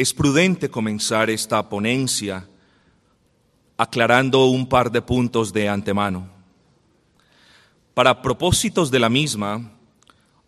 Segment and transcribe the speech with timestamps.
[0.00, 2.48] es prudente comenzar esta ponencia
[3.76, 6.26] aclarando un par de puntos de antemano.
[7.92, 9.72] Para propósitos de la misma,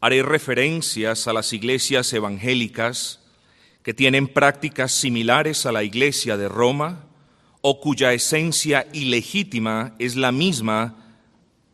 [0.01, 3.21] haré referencias a las iglesias evangélicas
[3.83, 7.05] que tienen prácticas similares a la iglesia de Roma
[7.61, 10.95] o cuya esencia ilegítima es la misma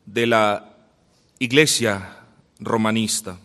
[0.04, 0.74] de la
[1.38, 2.24] iglesia
[2.58, 3.38] romanista.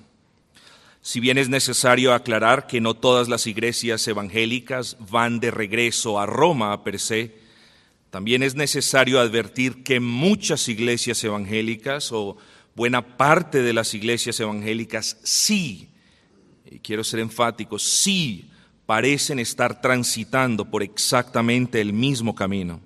[1.05, 6.25] Si bien es necesario aclarar que no todas las iglesias evangélicas van de regreso a
[6.25, 7.35] Roma per se,
[8.09, 12.37] también es necesario advertir que muchas iglesias evangélicas o
[12.73, 15.89] buena parte de las iglesias evangélicas sí,
[16.71, 18.49] y quiero ser enfático, sí
[18.85, 22.79] parecen estar transitando por exactamente el mismo camino.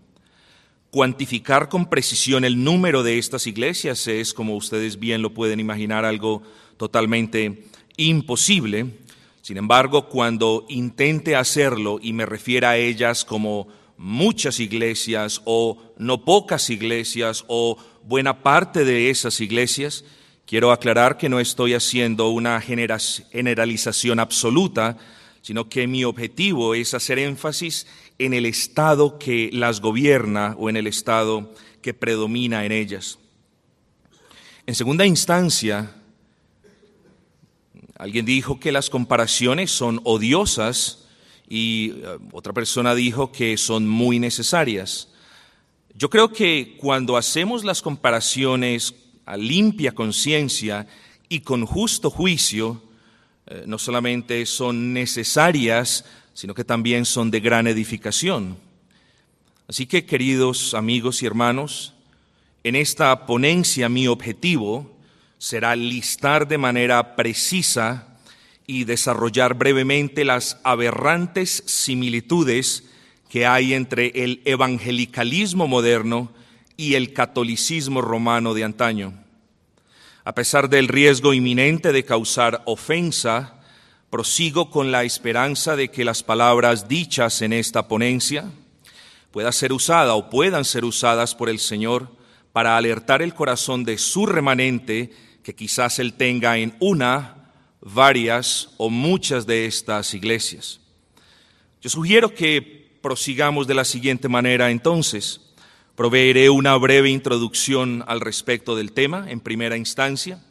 [0.89, 6.03] Cuantificar con precisión el número de estas iglesias es, como ustedes bien lo pueden imaginar,
[6.03, 6.41] algo
[6.77, 8.85] totalmente imposible.
[9.41, 13.67] Sin embargo, cuando intente hacerlo y me refiera a ellas como
[13.97, 20.05] muchas iglesias o no pocas iglesias o buena parte de esas iglesias,
[20.45, 24.97] quiero aclarar que no estoy haciendo una generalización absoluta,
[25.41, 27.87] sino que mi objetivo es hacer énfasis
[28.19, 33.17] en el estado que las gobierna o en el estado que predomina en ellas.
[34.65, 35.95] En segunda instancia,
[37.97, 41.07] Alguien dijo que las comparaciones son odiosas
[41.49, 45.09] y eh, otra persona dijo que son muy necesarias.
[45.95, 48.93] Yo creo que cuando hacemos las comparaciones
[49.25, 50.87] a limpia conciencia
[51.27, 52.83] y con justo juicio,
[53.47, 58.57] eh, no solamente son necesarias, sino que también son de gran edificación.
[59.67, 61.93] Así que, queridos amigos y hermanos,
[62.63, 64.96] en esta ponencia mi objetivo
[65.37, 68.07] será listar de manera precisa
[68.65, 72.83] y desarrollar brevemente las aberrantes similitudes
[73.29, 76.31] que hay entre el evangelicalismo moderno
[76.75, 79.13] y el catolicismo romano de antaño.
[80.23, 83.61] A pesar del riesgo inminente de causar ofensa,
[84.09, 88.51] prosigo con la esperanza de que las palabras dichas en esta ponencia
[89.31, 92.11] puedan ser usadas o puedan ser usadas por el Señor
[92.51, 95.11] para alertar el corazón de su remanente
[95.47, 100.81] que quizás él tenga en una, varias o muchas de estas iglesias.
[101.81, 105.39] Yo sugiero que prosigamos de la siguiente manera entonces.
[105.95, 110.43] Proveeré una breve introducción al respecto del tema en primera instancia.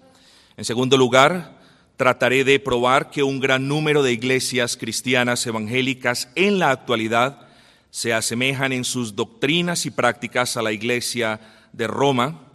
[0.57, 1.61] En segundo lugar,
[1.99, 7.49] trataré de probar que un gran número de iglesias cristianas evangélicas en la actualidad
[7.91, 11.39] se asemejan en sus doctrinas y prácticas a la iglesia
[11.75, 12.46] de Roma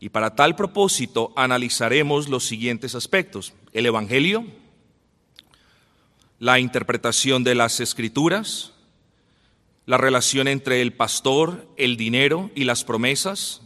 [0.00, 3.54] y para tal propósito analizaremos los siguientes aspectos.
[3.72, 4.44] El Evangelio,
[6.38, 8.72] la interpretación de las escrituras,
[9.86, 13.62] la relación entre el pastor, el dinero y las promesas,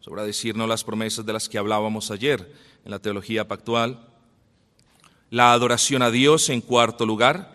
[0.00, 2.52] sobra decirnos las promesas de las que hablábamos ayer
[2.84, 4.08] en la teología pactual,
[5.30, 7.54] la adoración a Dios en cuarto lugar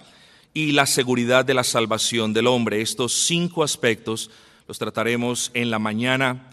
[0.54, 2.82] y la seguridad de la salvación del hombre.
[2.82, 4.32] Estos cinco aspectos
[4.68, 6.50] los trataremos en la mañana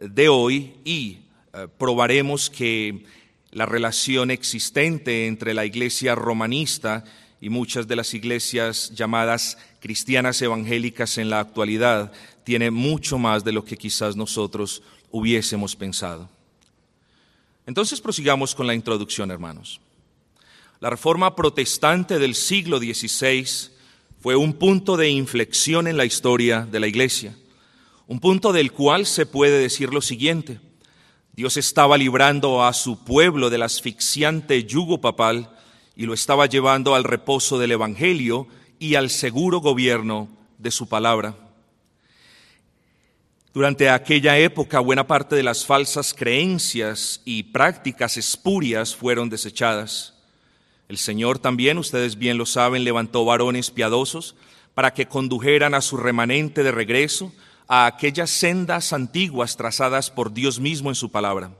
[0.00, 1.18] de hoy y
[1.52, 3.04] eh, probaremos que
[3.50, 7.04] la relación existente entre la iglesia romanista
[7.40, 12.12] y muchas de las iglesias llamadas cristianas evangélicas en la actualidad
[12.44, 16.28] tiene mucho más de lo que quizás nosotros hubiésemos pensado.
[17.66, 19.80] Entonces prosigamos con la introducción, hermanos.
[20.80, 23.70] La reforma protestante del siglo XVI
[24.20, 27.34] fue un punto de inflexión en la historia de la iglesia
[28.06, 30.60] un punto del cual se puede decir lo siguiente.
[31.32, 35.50] Dios estaba librando a su pueblo del asfixiante yugo papal
[35.96, 38.46] y lo estaba llevando al reposo del Evangelio
[38.78, 40.28] y al seguro gobierno
[40.58, 41.34] de su palabra.
[43.52, 50.14] Durante aquella época buena parte de las falsas creencias y prácticas espurias fueron desechadas.
[50.88, 54.36] El Señor también, ustedes bien lo saben, levantó varones piadosos
[54.74, 57.32] para que condujeran a su remanente de regreso
[57.68, 61.50] a aquellas sendas antiguas trazadas por Dios mismo en su palabra.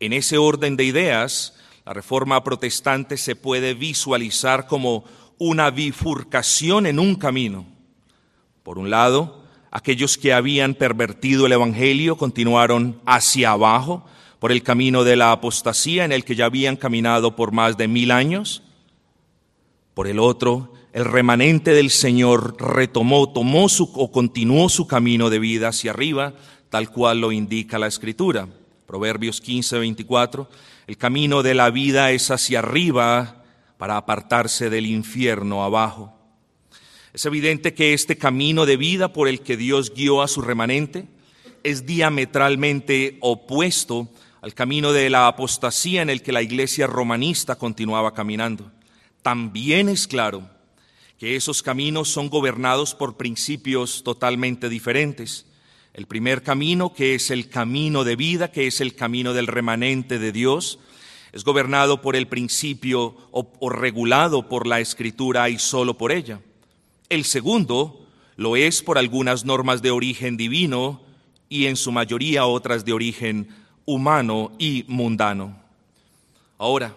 [0.00, 1.54] En ese orden de ideas,
[1.84, 5.04] la reforma protestante se puede visualizar como
[5.38, 7.66] una bifurcación en un camino.
[8.62, 14.04] Por un lado, aquellos que habían pervertido el Evangelio continuaron hacia abajo
[14.38, 17.88] por el camino de la apostasía en el que ya habían caminado por más de
[17.88, 18.62] mil años.
[19.94, 25.38] Por el otro, el remanente del Señor retomó, tomó su, o continuó su camino de
[25.38, 26.34] vida hacia arriba,
[26.68, 28.48] tal cual lo indica la Escritura.
[28.86, 30.50] Proverbios 15, 24.
[30.88, 33.44] El camino de la vida es hacia arriba
[33.78, 36.12] para apartarse del infierno abajo.
[37.12, 41.06] Es evidente que este camino de vida por el que Dios guió a su remanente
[41.62, 44.08] es diametralmente opuesto
[44.42, 48.72] al camino de la apostasía en el que la iglesia romanista continuaba caminando.
[49.22, 50.48] También es claro
[51.20, 55.44] que esos caminos son gobernados por principios totalmente diferentes.
[55.92, 60.18] El primer camino, que es el camino de vida, que es el camino del remanente
[60.18, 60.78] de Dios,
[61.32, 66.40] es gobernado por el principio o, regulado por la escritura y solo por ella.
[67.10, 68.06] El segundo
[68.36, 71.02] lo es por algunas normas de origen divino
[71.50, 73.48] y en su mayoría otras de origen
[73.84, 75.60] humano y mundano.
[76.56, 76.96] Ahora,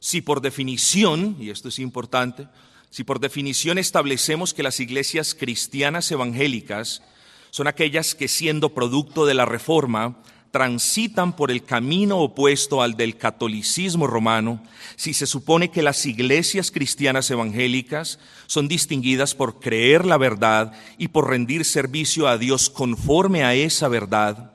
[0.00, 2.48] si por definición, y esto es importante,
[2.92, 7.02] si por definición establecemos que las iglesias cristianas evangélicas
[7.48, 10.18] son aquellas que siendo producto de la reforma
[10.50, 14.62] transitan por el camino opuesto al del catolicismo romano,
[14.96, 21.08] si se supone que las iglesias cristianas evangélicas son distinguidas por creer la verdad y
[21.08, 24.52] por rendir servicio a Dios conforme a esa verdad,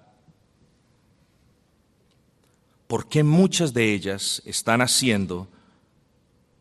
[2.86, 5.48] ¿por qué muchas de ellas están haciendo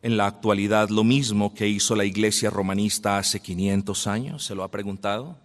[0.03, 4.45] en la actualidad lo mismo que hizo la iglesia romanista hace 500 años?
[4.45, 5.37] ¿Se lo ha preguntado?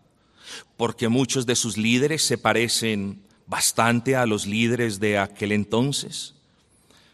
[0.78, 6.34] Porque muchos de sus líderes se parecen bastante a los líderes de aquel entonces.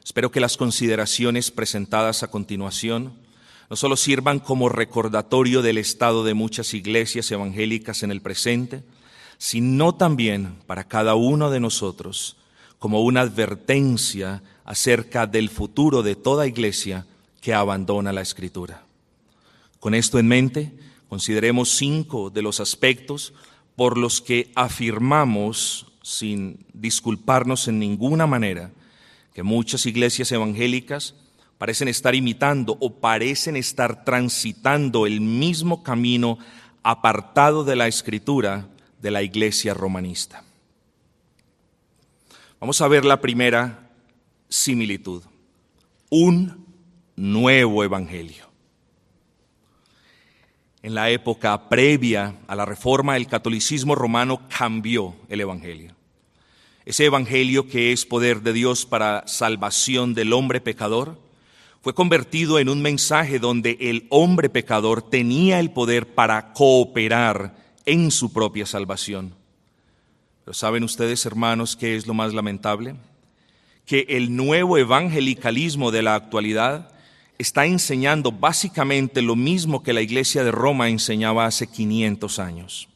[0.04, 3.13] Espero que las consideraciones presentadas a continuación
[3.69, 8.84] no solo sirvan como recordatorio del estado de muchas iglesias evangélicas en el presente,
[9.38, 12.38] sino también para cada uno de nosotros
[12.80, 17.06] como una advertencia acerca del futuro de toda iglesia
[17.48, 18.84] que abandona la escritura.
[19.80, 20.74] Con esto en mente,
[21.08, 23.34] consideremos cinco de los aspectos
[23.78, 28.74] por los que afirmamos sin disculparnos en ninguna manera,
[29.34, 31.16] que muchas iglesias evangélicas
[31.58, 36.40] parecen estar imitando o parecen estar transitando el mismo camino
[36.84, 38.68] apartado de la escritura
[39.02, 40.44] de la iglesia romanista.
[42.60, 43.90] Vamos a ver la primera
[44.50, 45.24] similitud,
[46.10, 46.67] un
[47.18, 48.46] nuevo evangelio.
[50.81, 55.98] En la época previa a la reforma, el catolicismo romano cambió el evangelio.
[56.86, 61.19] Ese Evangelio que es poder de Dios para salvación del hombre pecador,
[61.81, 68.10] fue convertido en un mensaje donde el hombre pecador tenía el poder para cooperar en
[68.10, 69.34] su propia salvación.
[70.46, 72.96] Pero ¿saben ustedes, hermanos, qué es lo más lamentable?
[73.86, 76.97] Que el nuevo evangelicalismo de la actualidad
[77.38, 82.89] está enseñando básicamente lo mismo que la iglesia de Roma enseñaba hace 500 años.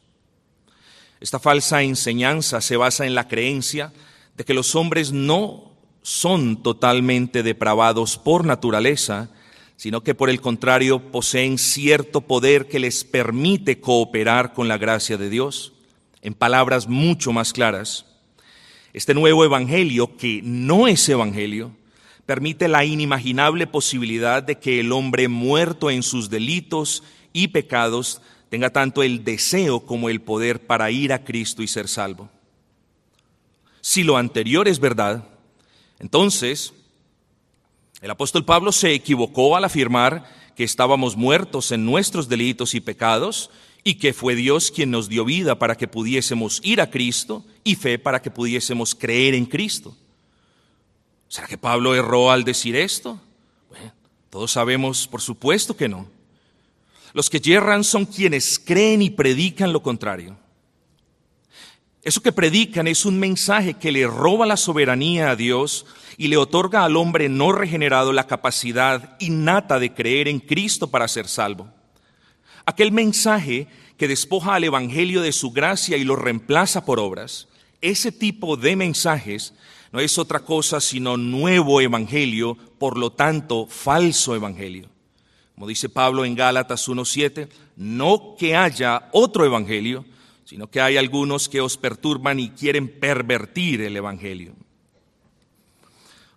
[1.20, 3.92] Esta falsa enseñanza se basa en la creencia
[4.36, 5.70] de que los hombres no
[6.02, 9.30] son totalmente depravados por naturaleza,
[9.76, 15.16] sino que por el contrario poseen cierto poder que les permite cooperar con la gracia
[15.16, 15.72] de Dios.
[16.22, 18.06] En palabras mucho más claras,
[18.92, 21.72] este nuevo evangelio, que no es evangelio,
[22.26, 27.02] permite la inimaginable posibilidad de que el hombre muerto en sus delitos
[27.32, 31.88] y pecados tenga tanto el deseo como el poder para ir a Cristo y ser
[31.88, 32.28] salvo.
[33.80, 35.24] Si lo anterior es verdad,
[35.98, 36.72] entonces
[38.00, 43.50] el apóstol Pablo se equivocó al afirmar que estábamos muertos en nuestros delitos y pecados
[43.84, 47.74] y que fue Dios quien nos dio vida para que pudiésemos ir a Cristo y
[47.74, 49.96] fe para que pudiésemos creer en Cristo.
[51.32, 53.18] ¿Será que Pablo erró al decir esto?
[54.28, 56.06] Todos sabemos, por supuesto que no.
[57.14, 60.36] Los que yerran son quienes creen y predican lo contrario.
[62.02, 65.86] Eso que predican es un mensaje que le roba la soberanía a Dios
[66.18, 71.08] y le otorga al hombre no regenerado la capacidad innata de creer en Cristo para
[71.08, 71.70] ser salvo.
[72.66, 77.48] Aquel mensaje que despoja al Evangelio de su gracia y lo reemplaza por obras,
[77.80, 79.54] ese tipo de mensajes
[79.92, 84.88] no es otra cosa sino nuevo Evangelio, por lo tanto falso Evangelio.
[85.54, 90.04] Como dice Pablo en Gálatas 1.7, no que haya otro evangelio,
[90.44, 94.54] sino que hay algunos que os perturban y quieren pervertir el evangelio.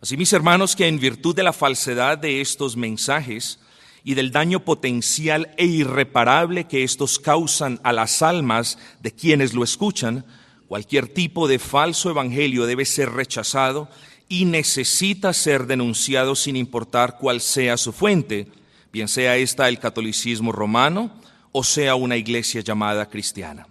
[0.02, 3.60] Así, mis hermanos, que en virtud de la falsedad de estos mensajes
[4.04, 9.64] y del daño potencial e irreparable que estos causan a las almas de quienes lo
[9.64, 10.24] escuchan,
[10.68, 13.90] cualquier tipo de falso evangelio debe ser rechazado
[14.28, 18.48] y necesita ser denunciado sin importar cuál sea su fuente
[18.96, 21.12] bien sea esta el catolicismo romano
[21.52, 23.68] o sea una iglesia llamada cristiana.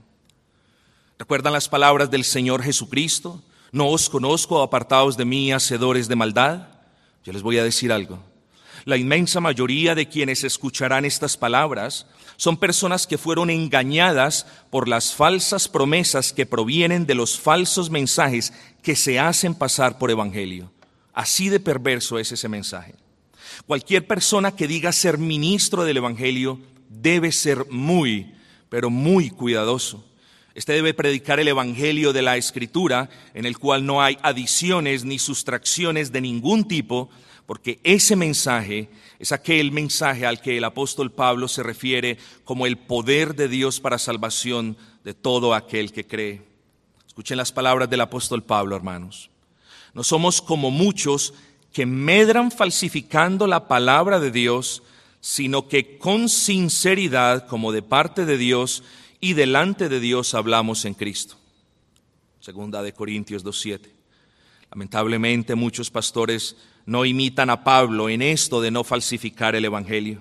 [1.19, 3.43] ¿Recuerdan las palabras del Señor Jesucristo?
[3.73, 6.69] No os conozco, apartados de mí, hacedores de maldad.
[7.25, 8.19] Yo les voy a decir algo.
[8.85, 15.15] La inmensa mayoría de quienes escucharán estas palabras son personas que fueron engañadas por las
[15.15, 20.73] falsas promesas que provienen de los falsos mensajes que se hacen pasar por evangelio.
[21.13, 22.95] Así de perverso es ese mensaje.
[23.67, 28.35] Cualquier persona que diga ser ministro del evangelio debe ser muy,
[28.69, 30.05] pero muy cuidadoso.
[30.55, 35.19] Este debe predicar el Evangelio de la Escritura, en el cual no hay adiciones ni
[35.19, 37.11] sustracciones de ningún tipo,
[37.47, 42.79] porque ese mensaje es aquel mensaje al que el apóstol Pablo se refiere como el
[42.79, 46.43] poder de Dios para salvación de todo aquel que cree.
[47.07, 49.31] Escuchen las palabras del apóstol Pablo, hermanos.
[49.93, 51.35] No somos como muchos
[51.73, 54.83] que medran falsificando la palabra de Dios,
[55.21, 58.83] sino que con sinceridad, como de parte de Dios
[59.21, 61.37] y delante de Dios hablamos en Cristo.
[62.41, 63.89] Segunda de Corintios 2.7.
[64.71, 70.21] Lamentablemente muchos pastores no imitan a Pablo en esto de no falsificar el Evangelio.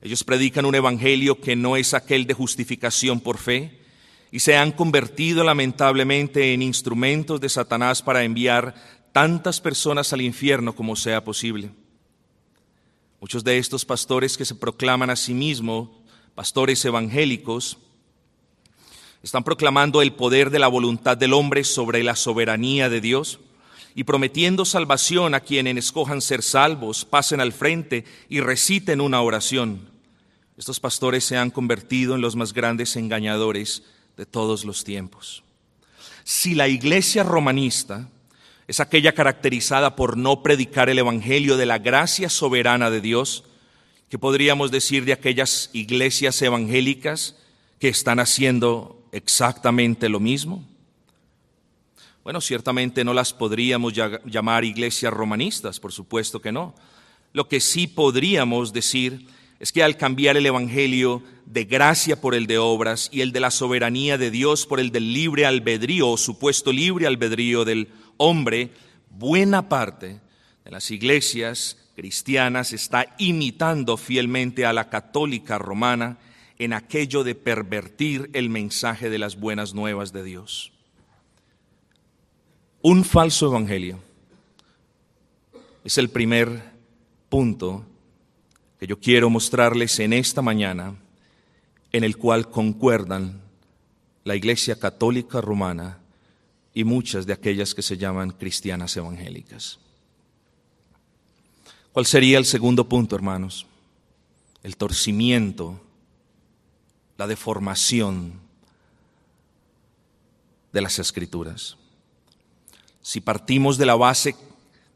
[0.00, 3.80] Ellos predican un Evangelio que no es aquel de justificación por fe
[4.30, 8.74] y se han convertido lamentablemente en instrumentos de Satanás para enviar
[9.12, 11.70] tantas personas al infierno como sea posible.
[13.20, 15.88] Muchos de estos pastores que se proclaman a sí mismos
[16.34, 17.78] pastores evangélicos
[19.22, 23.40] están proclamando el poder de la voluntad del hombre sobre la soberanía de Dios
[23.96, 29.88] y prometiendo salvación a quienes escojan ser salvos, pasen al frente y reciten una oración.
[30.58, 33.84] Estos pastores se han convertido en los más grandes engañadores
[34.18, 35.44] de todos los tiempos.
[36.24, 38.10] Si la iglesia romanista
[38.68, 43.44] es aquella caracterizada por no predicar el Evangelio de la gracia soberana de Dios,
[44.10, 47.36] ¿qué podríamos decir de aquellas iglesias evangélicas
[47.78, 50.75] que están haciendo exactamente lo mismo?
[52.26, 53.92] Bueno, ciertamente no las podríamos
[54.24, 56.74] llamar iglesias romanistas, por supuesto que no.
[57.32, 59.28] Lo que sí podríamos decir
[59.60, 63.38] es que al cambiar el Evangelio de gracia por el de obras y el de
[63.38, 68.72] la soberanía de Dios por el del libre albedrío o supuesto libre albedrío del hombre,
[69.08, 70.18] buena parte
[70.64, 76.18] de las iglesias cristianas está imitando fielmente a la católica romana
[76.58, 80.72] en aquello de pervertir el mensaje de las buenas nuevas de Dios
[82.88, 83.98] un falso evangelio.
[85.82, 86.70] Es el primer
[87.28, 87.84] punto
[88.78, 90.94] que yo quiero mostrarles en esta mañana,
[91.90, 93.40] en el cual concuerdan
[94.22, 95.98] la Iglesia Católica Romana
[96.74, 99.80] y muchas de aquellas que se llaman cristianas evangélicas.
[101.92, 103.66] ¿Cuál sería el segundo punto, hermanos?
[104.62, 105.80] El torcimiento,
[107.18, 108.34] la deformación
[110.72, 111.78] de las escrituras
[113.06, 114.34] si partimos de la base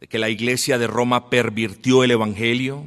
[0.00, 2.84] de que la iglesia de Roma pervirtió el Evangelio,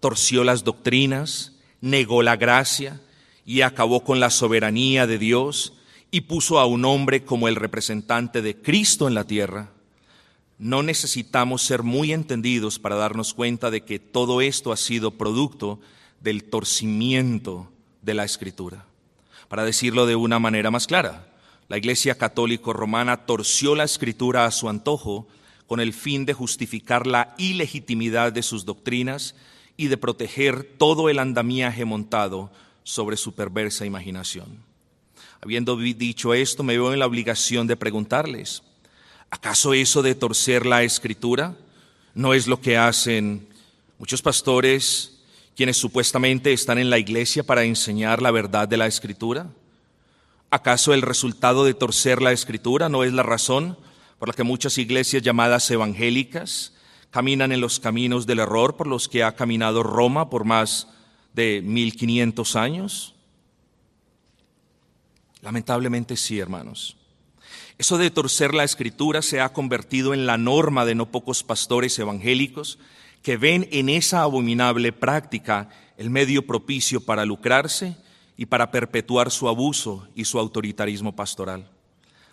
[0.00, 1.52] torció las doctrinas,
[1.82, 2.98] negó la gracia
[3.44, 5.74] y acabó con la soberanía de Dios
[6.10, 9.68] y puso a un hombre como el representante de Cristo en la tierra,
[10.56, 15.78] no necesitamos ser muy entendidos para darnos cuenta de que todo esto ha sido producto
[16.22, 18.86] del torcimiento de la escritura.
[19.48, 21.27] Para decirlo de una manera más clara,
[21.68, 25.28] la Iglesia católico romana torció la escritura a su antojo
[25.66, 29.34] con el fin de justificar la ilegitimidad de sus doctrinas
[29.76, 32.50] y de proteger todo el andamiaje montado
[32.84, 34.46] sobre su perversa imaginación.
[35.42, 38.62] Habiendo dicho esto, me veo en la obligación de preguntarles,
[39.30, 41.54] ¿acaso eso de torcer la escritura
[42.14, 43.46] no es lo que hacen
[43.98, 45.20] muchos pastores
[45.54, 49.50] quienes supuestamente están en la iglesia para enseñar la verdad de la escritura?
[50.50, 53.76] ¿Acaso el resultado de torcer la escritura no es la razón
[54.18, 56.72] por la que muchas iglesias llamadas evangélicas
[57.10, 60.88] caminan en los caminos del error por los que ha caminado Roma por más
[61.34, 63.14] de 1500 años?
[65.42, 66.96] Lamentablemente sí, hermanos.
[67.76, 71.98] Eso de torcer la escritura se ha convertido en la norma de no pocos pastores
[71.98, 72.78] evangélicos
[73.22, 77.96] que ven en esa abominable práctica el medio propicio para lucrarse
[78.38, 81.68] y para perpetuar su abuso y su autoritarismo pastoral.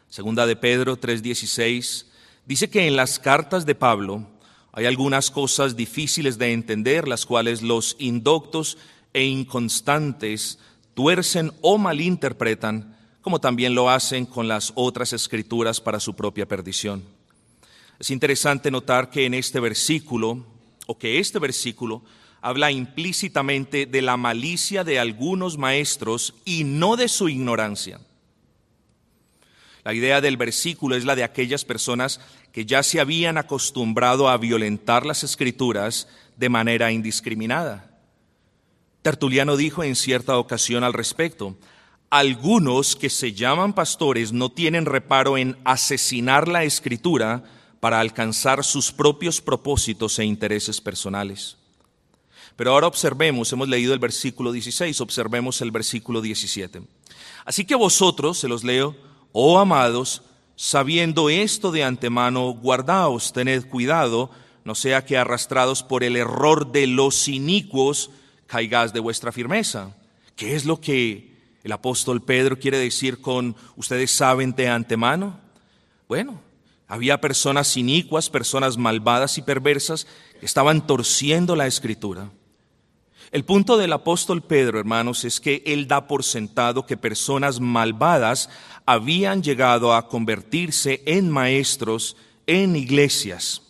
[0.07, 2.05] Segunda de Pedro 3:16
[2.45, 4.27] dice que en las cartas de Pablo
[4.71, 8.77] hay algunas cosas difíciles de entender, las cuales los indoctos
[9.13, 10.59] e inconstantes
[10.93, 17.03] tuercen o malinterpretan, como también lo hacen con las otras escrituras para su propia perdición.
[17.97, 20.45] Es interesante notar que en este versículo,
[20.85, 22.03] o que este versículo,
[22.45, 27.99] habla implícitamente de la malicia de algunos maestros y no de su ignorancia.
[29.83, 32.21] La idea del versículo es la de aquellas personas
[32.51, 37.99] que ya se habían acostumbrado a violentar las escrituras de manera indiscriminada.
[39.01, 41.57] Tertuliano dijo en cierta ocasión al respecto,
[42.11, 47.43] algunos que se llaman pastores no tienen reparo en asesinar la escritura
[47.79, 51.57] para alcanzar sus propios propósitos e intereses personales.
[52.55, 56.81] Pero ahora observemos, hemos leído el versículo 16, observemos el versículo 17.
[57.43, 58.95] Así que vosotros, se los leo,
[59.33, 60.21] oh amados,
[60.55, 64.31] sabiendo esto de antemano, guardaos, tened cuidado,
[64.63, 68.09] no sea que arrastrados por el error de los inicuos
[68.47, 69.95] caigáis de vuestra firmeza.
[70.35, 75.39] ¿Qué es lo que el apóstol Pedro quiere decir con ustedes saben de antemano?
[76.07, 76.41] Bueno,
[76.87, 80.07] había personas inicuas, personas malvadas y perversas
[80.39, 82.29] que estaban torciendo la escritura.
[83.35, 88.49] El punto del apóstol Pedro, hermanos, es que él da por sentado que personas malvadas
[88.85, 92.15] habían llegado a convertirse en maestros
[92.47, 93.61] en iglesias.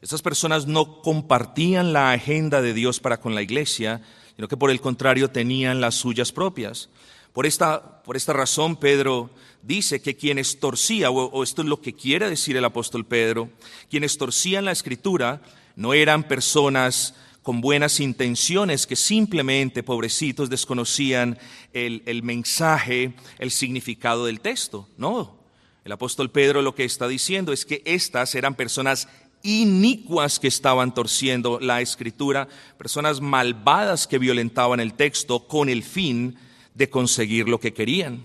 [0.00, 4.00] Estas personas no compartían la agenda de Dios para con la iglesia,
[4.36, 6.88] sino que por el contrario tenían las suyas propias.
[7.34, 9.28] Por esta, por esta razón Pedro
[9.60, 13.50] dice que quienes torcían, o, o esto es lo que quiere decir el apóstol Pedro,
[13.90, 15.42] quienes torcían la escritura
[15.76, 21.38] no eran personas con buenas intenciones que simplemente, pobrecitos, desconocían
[21.74, 24.88] el, el, mensaje, el significado del texto.
[24.96, 25.36] No,
[25.84, 29.08] el apóstol Pedro lo que está diciendo es que estas eran personas
[29.42, 32.48] inicuas que estaban torciendo la escritura,
[32.78, 36.38] personas malvadas que violentaban el texto con el fin
[36.72, 38.24] de conseguir lo que querían.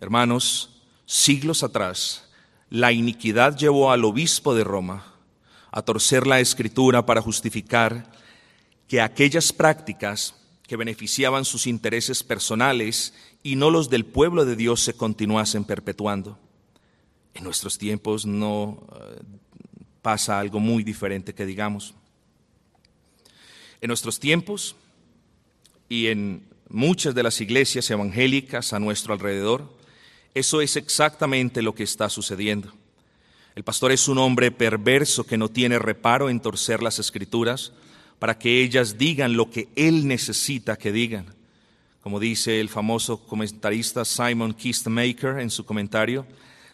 [0.00, 2.30] Hermanos, siglos atrás,
[2.70, 5.17] la iniquidad llevó al obispo de Roma
[5.70, 8.10] a torcer la escritura para justificar
[8.86, 10.34] que aquellas prácticas
[10.66, 16.38] que beneficiaban sus intereses personales y no los del pueblo de Dios se continuasen perpetuando.
[17.34, 19.22] En nuestros tiempos no eh,
[20.02, 21.94] pasa algo muy diferente que digamos.
[23.80, 24.76] En nuestros tiempos
[25.88, 29.76] y en muchas de las iglesias evangélicas a nuestro alrededor,
[30.34, 32.72] eso es exactamente lo que está sucediendo.
[33.58, 37.72] El pastor es un hombre perverso que no tiene reparo en torcer las escrituras
[38.20, 41.34] para que ellas digan lo que él necesita que digan.
[42.00, 46.24] Como dice el famoso comentarista Simon Kistemaker en su comentario,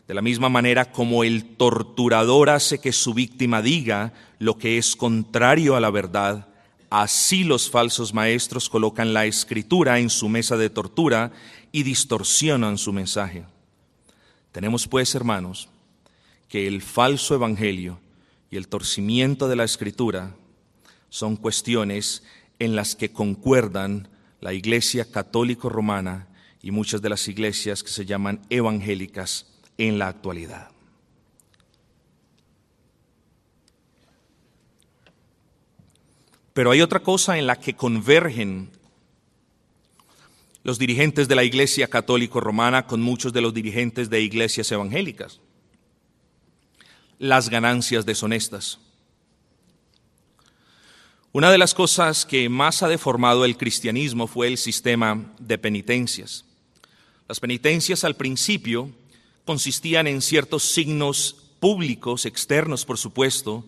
[0.06, 4.94] de la misma manera como el torturador hace que su víctima diga lo que es
[4.94, 6.48] contrario a la verdad,
[6.90, 11.32] así los falsos maestros colocan la escritura en su mesa de tortura
[11.72, 13.46] y distorsionan su mensaje.
[14.52, 15.70] Tenemos pues, hermanos,
[16.54, 17.98] que el falso evangelio
[18.48, 20.36] y el torcimiento de la escritura
[21.08, 22.22] son cuestiones
[22.60, 24.06] en las que concuerdan
[24.40, 26.28] la Iglesia católico romana
[26.62, 30.70] y muchas de las iglesias que se llaman evangélicas en la actualidad.
[36.52, 38.70] Pero hay otra cosa en la que convergen
[40.62, 45.40] los dirigentes de la Iglesia católico romana con muchos de los dirigentes de iglesias evangélicas
[47.24, 48.78] las ganancias deshonestas.
[51.32, 56.44] Una de las cosas que más ha deformado el cristianismo fue el sistema de penitencias.
[57.26, 58.90] Las penitencias al principio
[59.46, 63.64] consistían en ciertos signos públicos, externos por supuesto,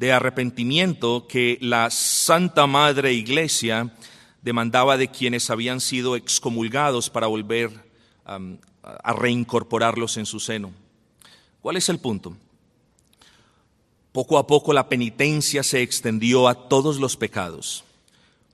[0.00, 3.94] de arrepentimiento que la Santa Madre Iglesia
[4.42, 7.70] demandaba de quienes habían sido excomulgados para volver
[8.24, 10.72] a reincorporarlos en su seno.
[11.60, 12.36] ¿Cuál es el punto?
[14.16, 17.84] Poco a poco la penitencia se extendió a todos los pecados.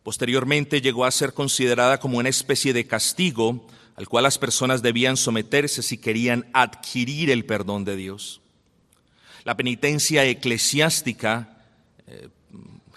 [0.03, 5.17] Posteriormente llegó a ser considerada como una especie de castigo al cual las personas debían
[5.17, 8.41] someterse si querían adquirir el perdón de Dios.
[9.45, 11.57] La penitencia eclesiástica,
[12.09, 12.29] eh,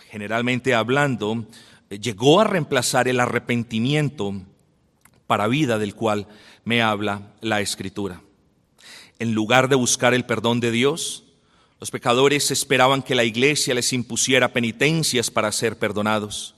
[0.09, 1.45] generalmente hablando,
[1.91, 4.41] llegó a reemplazar el arrepentimiento
[5.27, 6.27] para vida del cual
[6.63, 8.23] me habla la Escritura.
[9.19, 11.24] En lugar de buscar el perdón de Dios,
[11.79, 16.55] los pecadores esperaban que la iglesia les impusiera penitencias para ser perdonados.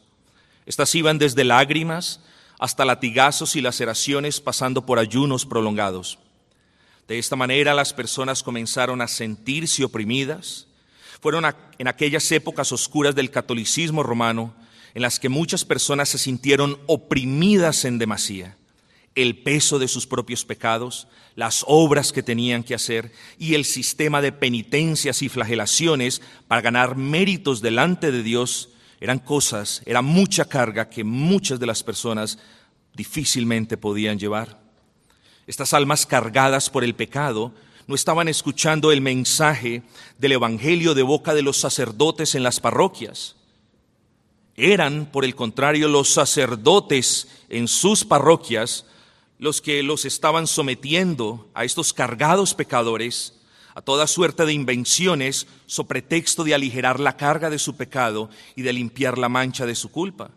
[0.65, 2.19] Estas iban desde lágrimas
[2.59, 6.19] hasta latigazos y laceraciones pasando por ayunos prolongados.
[7.07, 10.67] De esta manera las personas comenzaron a sentirse oprimidas.
[11.21, 11.45] Fueron
[11.77, 14.53] en aquellas épocas oscuras del catolicismo romano
[14.93, 18.57] en las que muchas personas se sintieron oprimidas en demasía
[19.17, 24.21] el peso de sus propios pecados, las obras que tenían que hacer y el sistema
[24.21, 28.69] de penitencias y flagelaciones para ganar méritos delante de Dios
[29.01, 32.37] eran cosas, era mucha carga que muchas de las personas
[32.93, 34.61] difícilmente podían llevar.
[35.47, 37.55] Estas almas cargadas por el pecado
[37.87, 39.81] no estaban escuchando el mensaje
[40.19, 43.35] del Evangelio de boca de los sacerdotes en las parroquias.
[44.55, 48.85] Eran, por el contrario, los sacerdotes en sus parroquias
[49.39, 53.33] los que los estaban sometiendo a estos cargados pecadores
[53.77, 58.63] a toda suerte de invenciones so pretexto de aligerar la carga de su pecado y
[58.63, 60.31] de limpiar la mancha de su culpa.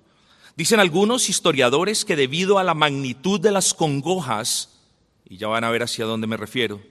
[0.59, 4.81] Dicen algunos historiadores que debido a la magnitud de las congojas,
[5.27, 6.83] y ya van a ver hacia dónde me refiero,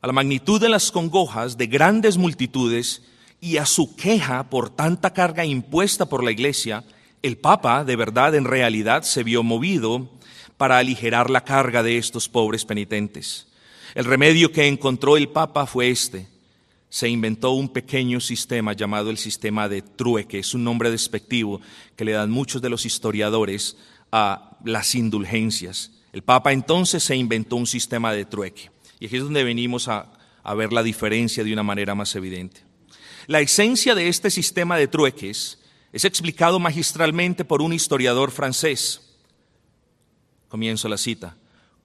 [0.00, 3.02] a la magnitud de las congojas de grandes multitudes
[3.38, 6.82] y a su queja por tanta carga impuesta por la iglesia,
[7.20, 10.08] el Papa de verdad en realidad se vio movido
[10.58, 13.46] para aligerar la carga de estos pobres penitentes.
[13.94, 16.26] El remedio que encontró el Papa fue este.
[16.90, 20.40] Se inventó un pequeño sistema llamado el sistema de trueque.
[20.40, 21.60] Es un nombre despectivo
[21.96, 23.76] que le dan muchos de los historiadores
[24.10, 25.92] a las indulgencias.
[26.12, 28.70] El Papa entonces se inventó un sistema de trueque.
[29.00, 32.62] Y aquí es donde venimos a, a ver la diferencia de una manera más evidente.
[33.26, 35.58] La esencia de este sistema de trueques
[35.92, 39.07] es explicado magistralmente por un historiador francés.
[40.48, 41.36] Comienzo la cita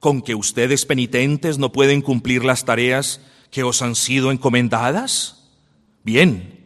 [0.04, 5.48] con que ustedes penitentes no pueden cumplir las tareas que os han sido encomendadas?
[6.02, 6.60] Bien,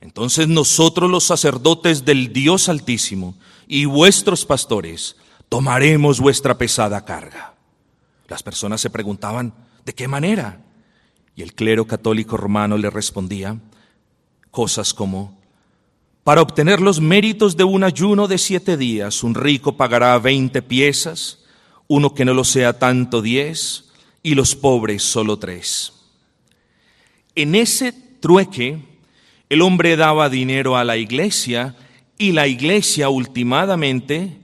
[0.00, 3.34] entonces nosotros los sacerdotes del Dios Altísimo
[3.66, 5.16] y vuestros pastores
[5.48, 7.56] tomaremos vuestra pesada carga.
[8.28, 10.60] Las personas se preguntaban, ¿de qué manera?
[11.34, 13.58] Y el clero católico romano le respondía
[14.52, 15.40] cosas como,
[16.22, 21.43] para obtener los méritos de un ayuno de siete días, un rico pagará veinte piezas,
[21.94, 23.84] uno que no lo sea tanto diez
[24.20, 25.92] y los pobres solo tres.
[27.36, 28.80] En ese trueque,
[29.48, 31.76] el hombre daba dinero a la iglesia
[32.18, 34.38] y la iglesia últimamente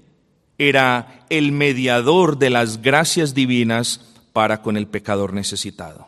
[0.58, 4.00] era el mediador de las gracias divinas
[4.32, 6.06] para con el pecador necesitado.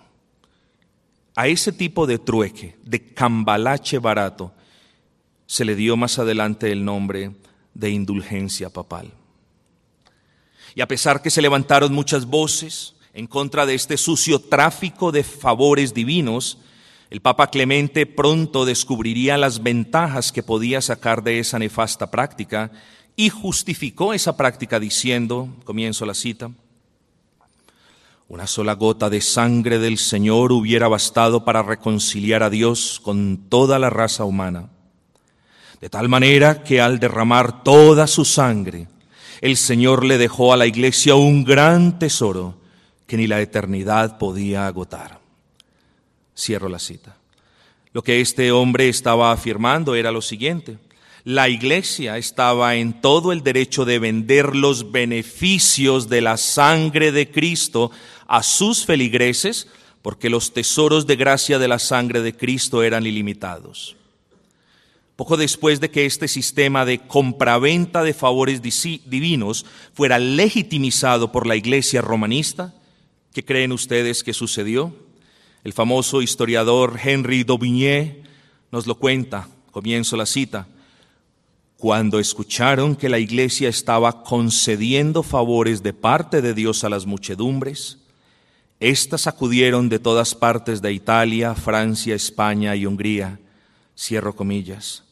[1.35, 4.52] A ese tipo de trueque, de cambalache barato,
[5.46, 7.33] se le dio más adelante el nombre
[7.74, 9.12] de indulgencia papal.
[10.74, 15.22] Y a pesar que se levantaron muchas voces en contra de este sucio tráfico de
[15.22, 16.58] favores divinos,
[17.11, 22.70] el Papa Clemente pronto descubriría las ventajas que podía sacar de esa nefasta práctica
[23.16, 26.50] y justificó esa práctica diciendo, comienzo la cita,
[28.28, 33.78] una sola gota de sangre del Señor hubiera bastado para reconciliar a Dios con toda
[33.78, 34.70] la raza humana,
[35.82, 38.88] de tal manera que al derramar toda su sangre,
[39.42, 42.55] el Señor le dejó a la iglesia un gran tesoro
[43.09, 45.20] que ni la eternidad podía agotar.
[46.38, 47.16] Cierro la cita.
[47.92, 50.78] Lo que este hombre estaba afirmando era lo siguiente.
[51.24, 57.28] La iglesia estaba en todo el derecho de vender los beneficios de la sangre de
[57.28, 57.90] Cristo
[58.28, 59.66] a sus feligreses,
[60.02, 63.96] porque los tesoros de gracia de la sangre de Cristo eran ilimitados.
[65.22, 71.54] Poco después de que este sistema de compraventa de favores divinos fuera legitimizado por la
[71.54, 72.74] iglesia romanista,
[73.32, 74.92] ¿qué creen ustedes que sucedió?
[75.62, 78.24] El famoso historiador Henry Daubigné
[78.72, 80.66] nos lo cuenta, comienzo la cita.
[81.76, 87.98] Cuando escucharon que la iglesia estaba concediendo favores de parte de Dios a las muchedumbres,
[88.80, 93.38] éstas acudieron de todas partes de Italia, Francia, España y Hungría
[93.96, 95.04] Cierro comillas.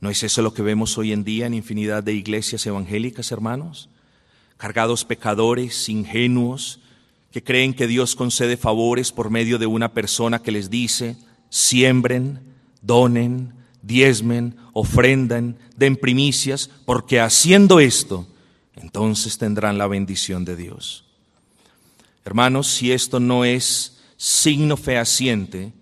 [0.00, 3.88] ¿No es eso lo que vemos hoy en día en infinidad de iglesias evangélicas, hermanos?
[4.56, 6.80] Cargados pecadores, ingenuos,
[7.32, 11.16] que creen que Dios concede favores por medio de una persona que les dice,
[11.50, 12.40] siembren,
[12.80, 18.26] donen, diezmen, ofrendan, den primicias, porque haciendo esto,
[18.76, 21.04] entonces tendrán la bendición de Dios.
[22.24, 25.72] Hermanos, si esto no es signo fehaciente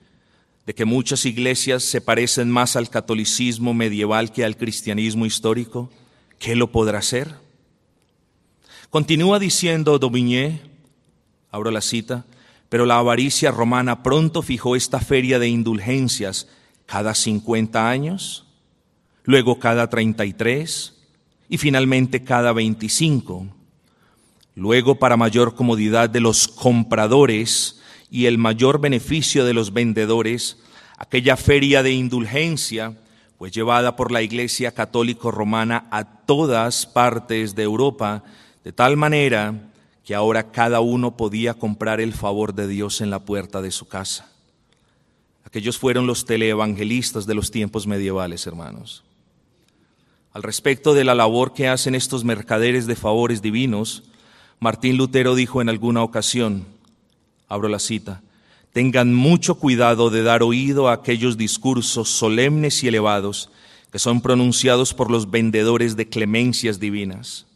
[0.67, 5.91] de que muchas iglesias se parecen más al catolicismo medieval que al cristianismo histórico,
[6.41, 7.37] ¿qué lo podrá hacer?
[8.91, 10.61] Continúa diciendo Daubigné,
[11.53, 12.27] abro la cita,
[12.69, 16.49] pero la avaricia romana pronto fijó esta feria de indulgencias
[16.85, 18.45] cada 50 años,
[19.23, 20.95] luego cada 33
[21.49, 23.47] y finalmente cada 25.
[24.57, 30.59] Luego, para mayor comodidad de los compradores, y el mayor beneficio de los vendedores,
[30.99, 32.97] aquella feria de indulgencia
[33.39, 38.25] fue llevada por la Iglesia Católico Romana a todas partes de Europa,
[38.65, 39.71] de tal manera
[40.05, 43.89] que ahora cada uno podía comprar el favor de Dios en la puerta de su
[43.89, 44.31] casa.
[45.45, 49.05] Aquellos fueron los teleevangelistas de los tiempos medievales, hermanos.
[50.33, 54.05] Al respecto de la labor que hacen estos mercaderes de favores divinos,
[54.61, 56.67] Martín Lutero dijo en alguna ocasión,
[57.49, 58.23] abro la cita,
[58.73, 63.51] tengan mucho cuidado de dar oído a aquellos discursos solemnes y elevados
[63.91, 67.47] que son pronunciados por los vendedores de clemencias divinas.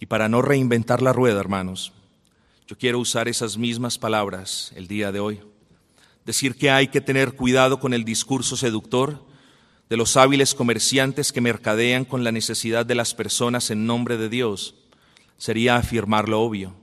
[0.00, 1.92] Y para no reinventar la rueda, hermanos,
[2.66, 5.40] yo quiero usar esas mismas palabras el día de hoy.
[6.24, 9.24] Decir que hay que tener cuidado con el discurso seductor
[9.88, 14.28] de los hábiles comerciantes que mercadean con la necesidad de las personas en nombre de
[14.28, 14.74] Dios
[15.38, 16.74] sería afirmar lo obvio.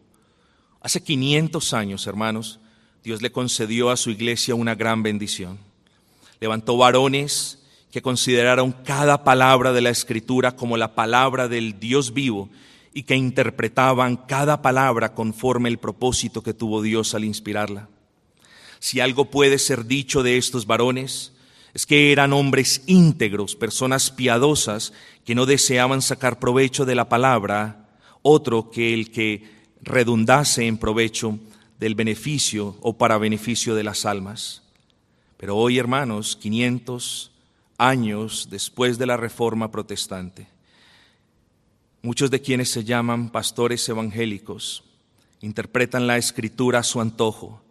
[0.86, 2.60] Hace 500 años, hermanos,
[3.04, 5.58] Dios le concedió a su iglesia una gran bendición.
[6.39, 7.58] Levantó varones
[7.91, 12.52] que consideraron cada palabra de la escritura como la palabra del Dios vivo
[12.93, 17.89] y que interpretaban cada palabra conforme el propósito que tuvo Dios al inspirarla.
[18.78, 21.34] Si algo puede ser dicho de estos varones,
[21.74, 24.93] es que eran hombres íntegros, personas piadosas
[25.26, 27.89] que no deseaban sacar provecho de la palabra,
[28.21, 31.40] otro que el que redundase en provecho
[31.80, 34.64] del beneficio o para beneficio de las almas.
[35.38, 37.32] Pero hoy, hermanos, 500
[37.78, 40.48] años después de la Reforma Protestante,
[42.02, 44.84] muchos de quienes se llaman pastores evangélicos
[45.42, 47.62] interpretan la escritura a su antojo,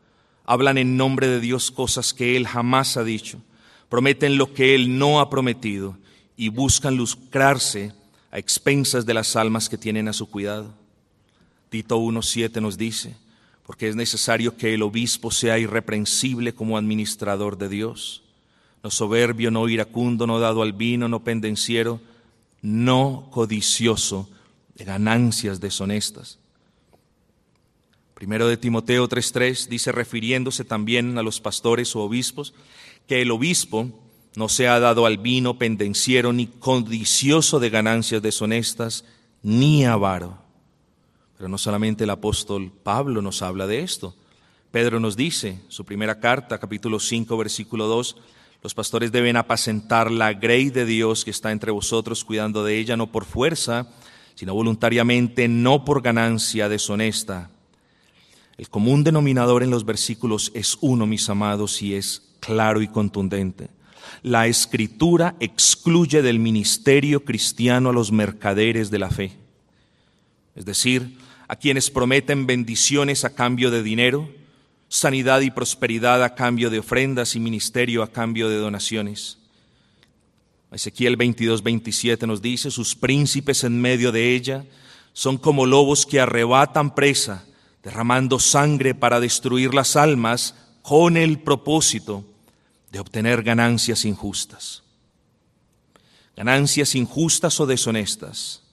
[0.45, 3.41] hablan en nombre de Dios cosas que Él jamás ha dicho,
[3.89, 5.97] prometen lo que Él no ha prometido
[6.37, 7.93] y buscan lucrarse
[8.31, 10.84] a expensas de las almas que tienen a su cuidado.
[11.75, 13.17] Tito 1.7 nos dice,
[13.67, 18.23] porque es necesario que el obispo sea irreprensible como administrador de Dios,
[18.85, 22.01] no soberbio, no iracundo, no dado al vino, no pendenciero,
[22.63, 24.31] no codicioso
[24.77, 26.39] de ganancias deshonestas.
[28.15, 32.55] Primero de Timoteo 3:3 dice, refiriéndose también a los pastores o obispos,
[33.09, 33.89] que el obispo
[34.37, 39.05] no sea dado al vino pendenciero, ni codicioso de ganancias deshonestas,
[39.43, 40.44] ni avaro.
[41.37, 44.15] Pero no solamente el apóstol Pablo nos habla de esto.
[44.71, 48.17] Pedro nos dice, su primera carta, capítulo 5, versículo 2,
[48.63, 52.97] los pastores deben apacentar la grey de Dios que está entre vosotros, cuidando de ella
[52.97, 53.89] no por fuerza,
[54.35, 57.51] sino voluntariamente, no por ganancia deshonesta.
[58.57, 63.69] El común denominador en los versículos es uno, mis amados, y es claro y contundente.
[64.23, 69.33] La escritura excluye del ministerio cristiano a los mercaderes de la fe,
[70.55, 71.19] es decir,
[71.55, 74.29] a quienes prometen bendiciones a cambio de dinero,
[74.89, 79.39] sanidad y prosperidad a cambio de ofrendas y ministerio a cambio de donaciones.
[80.73, 84.65] Ezequiel 22, 27 nos dice, sus príncipes en medio de ella
[85.13, 87.45] son como lobos que arrebatan presa,
[87.85, 92.25] derramando sangre para destruir las almas con el propósito
[92.91, 94.83] de obtener ganancias injustas.
[96.37, 98.64] Ganancias injustas o deshonestas.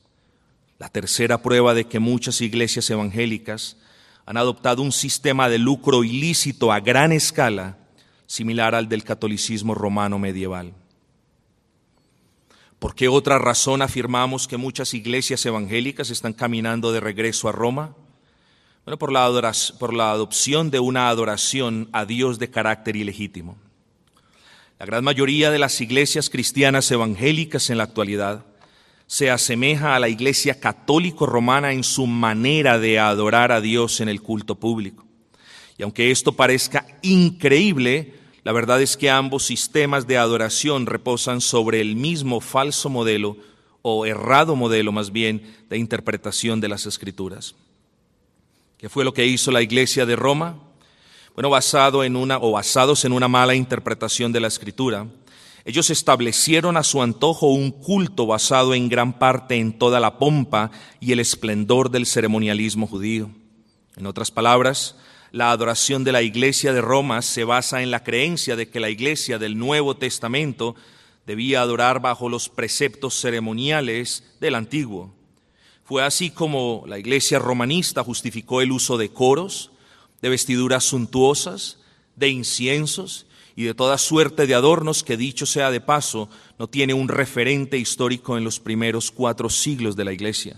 [0.81, 3.77] La tercera prueba de que muchas iglesias evangélicas
[4.25, 7.77] han adoptado un sistema de lucro ilícito a gran escala,
[8.25, 10.73] similar al del catolicismo romano medieval.
[12.79, 17.95] ¿Por qué otra razón afirmamos que muchas iglesias evangélicas están caminando de regreso a Roma?
[18.83, 23.55] Bueno, por la, por la adopción de una adoración a Dios de carácter ilegítimo.
[24.79, 28.45] La gran mayoría de las iglesias cristianas evangélicas en la actualidad
[29.11, 34.07] se asemeja a la iglesia católico romana en su manera de adorar a Dios en
[34.07, 35.05] el culto público.
[35.77, 38.13] Y aunque esto parezca increíble,
[38.45, 43.35] la verdad es que ambos sistemas de adoración reposan sobre el mismo falso modelo
[43.81, 47.53] o errado modelo más bien de interpretación de las escrituras.
[48.77, 50.57] ¿Qué fue lo que hizo la iglesia de Roma?
[51.35, 55.05] Bueno, basado en una o basados en una mala interpretación de la escritura,
[55.63, 60.71] ellos establecieron a su antojo un culto basado en gran parte en toda la pompa
[60.99, 63.29] y el esplendor del ceremonialismo judío.
[63.95, 64.95] En otras palabras,
[65.31, 68.89] la adoración de la iglesia de Roma se basa en la creencia de que la
[68.89, 70.75] iglesia del Nuevo Testamento
[71.27, 75.13] debía adorar bajo los preceptos ceremoniales del Antiguo.
[75.83, 79.71] Fue así como la iglesia romanista justificó el uso de coros,
[80.21, 81.79] de vestiduras suntuosas,
[82.15, 86.93] de inciensos y de toda suerte de adornos que dicho sea de paso, no tiene
[86.93, 90.57] un referente histórico en los primeros cuatro siglos de la iglesia.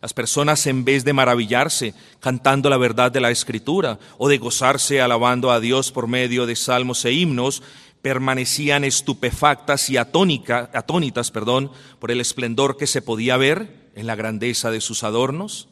[0.00, 5.00] Las personas en vez de maravillarse cantando la verdad de la escritura o de gozarse
[5.00, 7.62] alabando a Dios por medio de salmos e himnos,
[8.02, 14.70] permanecían estupefactas y atónitas perdón, por el esplendor que se podía ver en la grandeza
[14.70, 15.68] de sus adornos,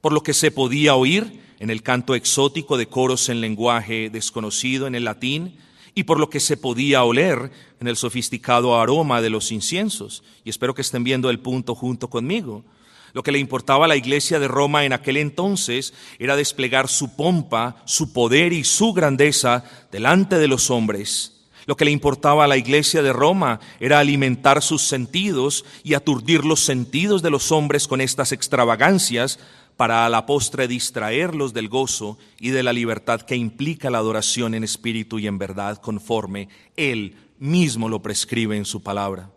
[0.00, 4.86] por lo que se podía oír en el canto exótico de coros en lenguaje desconocido,
[4.86, 5.56] en el latín,
[5.94, 7.50] y por lo que se podía oler
[7.80, 10.22] en el sofisticado aroma de los inciensos.
[10.44, 12.66] Y espero que estén viendo el punto junto conmigo.
[13.14, 17.16] Lo que le importaba a la iglesia de Roma en aquel entonces era desplegar su
[17.16, 21.46] pompa, su poder y su grandeza delante de los hombres.
[21.64, 26.44] Lo que le importaba a la iglesia de Roma era alimentar sus sentidos y aturdir
[26.44, 29.38] los sentidos de los hombres con estas extravagancias
[29.76, 34.54] para a la postre distraerlos del gozo y de la libertad que implica la adoración
[34.54, 39.30] en espíritu y en verdad conforme Él mismo lo prescribe en su palabra.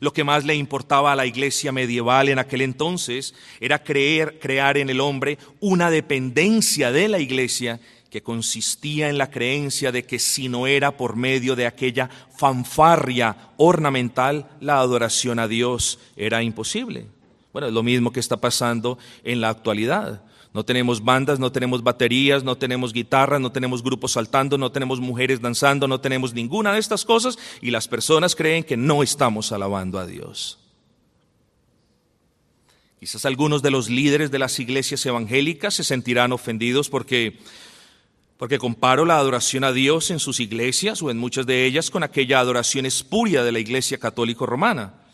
[0.00, 4.76] Lo que más le importaba a la iglesia medieval en aquel entonces era creer, crear
[4.76, 10.18] en el hombre una dependencia de la iglesia que consistía en la creencia de que
[10.18, 17.06] si no era por medio de aquella fanfarria ornamental, la adoración a Dios era imposible.
[17.56, 20.20] Bueno, es lo mismo que está pasando en la actualidad.
[20.52, 25.00] No tenemos bandas, no tenemos baterías, no tenemos guitarras, no tenemos grupos saltando, no tenemos
[25.00, 29.52] mujeres danzando, no tenemos ninguna de estas cosas y las personas creen que no estamos
[29.52, 30.58] alabando a Dios.
[33.00, 37.38] Quizás algunos de los líderes de las iglesias evangélicas se sentirán ofendidos porque
[38.36, 42.02] porque comparo la adoración a Dios en sus iglesias o en muchas de ellas con
[42.02, 45.05] aquella adoración espuria de la iglesia católico romana.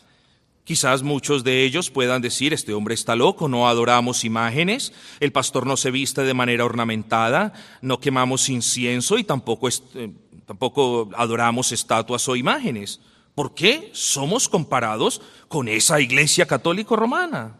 [0.63, 5.67] Quizás muchos de ellos puedan decir, este hombre está loco, no adoramos imágenes, el pastor
[5.67, 10.11] no se viste de manera ornamentada, no quemamos incienso y tampoco, eh,
[10.45, 13.01] tampoco adoramos estatuas o imágenes.
[13.35, 17.57] ¿Por qué somos comparados con esa iglesia católico romana?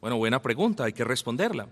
[0.00, 1.68] Bueno, buena pregunta, hay que responderla.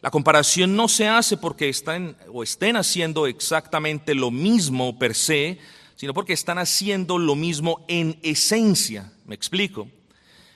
[0.00, 5.58] La comparación no se hace porque están o estén haciendo exactamente lo mismo per se,
[6.00, 9.12] sino porque están haciendo lo mismo en esencia.
[9.26, 9.86] Me explico.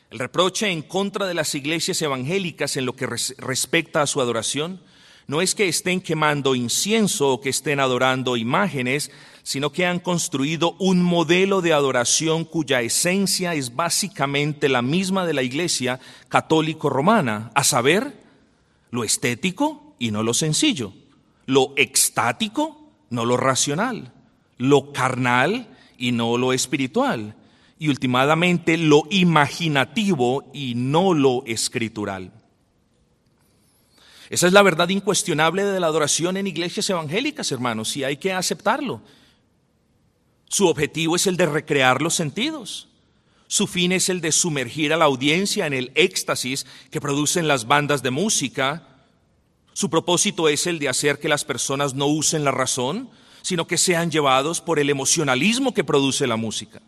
[0.08, 4.80] El reproche en contra de las iglesias evangélicas en lo que respecta a su adoración
[5.26, 9.10] no es que estén quemando incienso o que estén adorando imágenes,
[9.42, 15.34] sino que han construido un modelo de adoración cuya esencia es básicamente la misma de
[15.34, 18.18] la iglesia católico romana, a saber,
[18.90, 20.94] lo estético y no lo sencillo,
[21.44, 24.10] lo extático, no lo racional,
[24.58, 27.34] lo carnal y no lo espiritual,
[27.78, 32.32] y últimamente lo imaginativo y no lo escritural.
[34.30, 38.32] Esa es la verdad incuestionable de la adoración en iglesias evangélicas, hermanos, y hay que
[38.32, 39.02] aceptarlo.
[40.48, 42.88] Su objetivo es el de recrear los sentidos.
[43.46, 47.66] Su fin es el de sumergir a la audiencia en el éxtasis que producen las
[47.66, 48.88] bandas de música.
[49.74, 53.10] Su propósito es el de hacer que las personas no usen la razón,
[53.44, 56.80] sino que sean llevados por el emocionalismo que produce la música.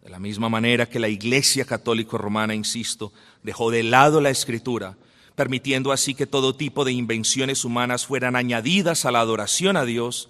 [0.00, 4.96] De la misma manera que la Iglesia Católica Romana, insisto, dejó de lado la escritura,
[5.34, 10.28] permitiendo así que todo tipo de invenciones humanas fueran añadidas a la adoración a Dios,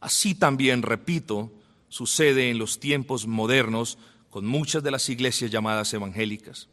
[0.00, 1.50] así también, repito,
[1.88, 3.98] sucede en los tiempos modernos
[4.30, 6.68] con muchas de las iglesias llamadas evangélicas.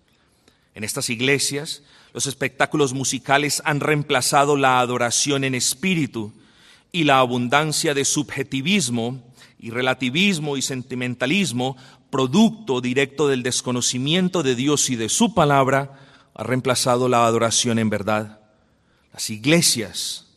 [0.75, 1.81] En estas iglesias,
[2.13, 6.31] los espectáculos musicales han reemplazado la adoración en espíritu
[6.91, 9.23] y la abundancia de subjetivismo
[9.59, 11.77] y relativismo y sentimentalismo,
[12.09, 15.99] producto directo del desconocimiento de Dios y de su palabra,
[16.33, 18.39] ha reemplazado la adoración en verdad.
[19.13, 20.27] Las iglesias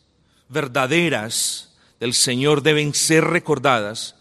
[0.49, 4.15] verdaderas del Señor deben ser recordadas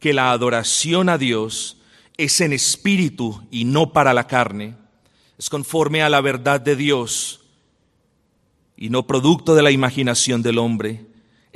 [0.00, 1.76] que la adoración a Dios
[2.16, 4.74] es en espíritu y no para la carne,
[5.38, 7.40] es conforme a la verdad de Dios
[8.76, 11.07] y no producto de la imaginación del hombre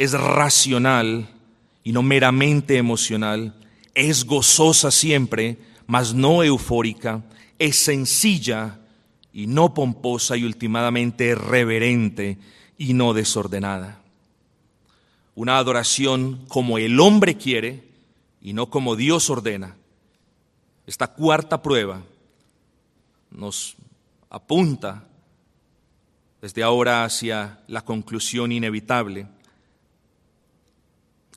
[0.03, 1.29] es racional
[1.85, 3.55] y no meramente emocional,
[3.95, 7.23] es gozosa siempre, mas no eufórica,
[7.57, 8.81] es sencilla
[9.33, 12.39] y no pomposa y últimamente reverente
[12.77, 14.01] y no desordenada.
[15.37, 17.85] Una adoración como el hombre quiere
[18.41, 19.77] y no como Dios ordena.
[20.85, 22.03] Esta cuarta prueba
[23.31, 23.77] nos
[24.29, 25.05] apunta
[26.41, 29.29] desde ahora hacia la conclusión inevitable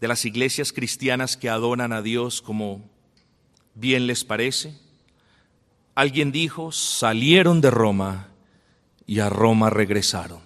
[0.05, 2.87] de las iglesias cristianas que adoran a Dios como
[3.73, 4.77] bien les parece.
[5.95, 8.27] Alguien dijo, salieron de Roma
[9.07, 10.41] y a Roma regresaron.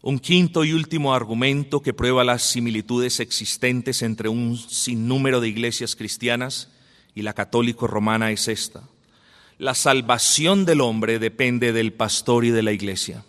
[0.00, 5.96] Un quinto y último argumento que prueba las similitudes existentes entre un sinnúmero de iglesias
[5.96, 6.70] cristianas
[7.16, 8.84] y la católico romana es esta.
[9.58, 13.24] La salvación del hombre depende del pastor y de la iglesia.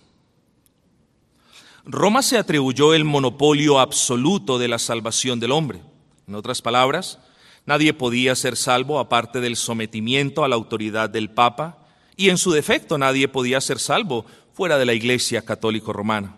[1.85, 5.81] Roma se atribuyó el monopolio absoluto de la salvación del hombre.
[6.27, 7.19] En otras palabras,
[7.65, 11.77] nadie podía ser salvo aparte del sometimiento a la autoridad del Papa
[12.15, 16.35] y en su defecto nadie podía ser salvo fuera de la Iglesia católico romana.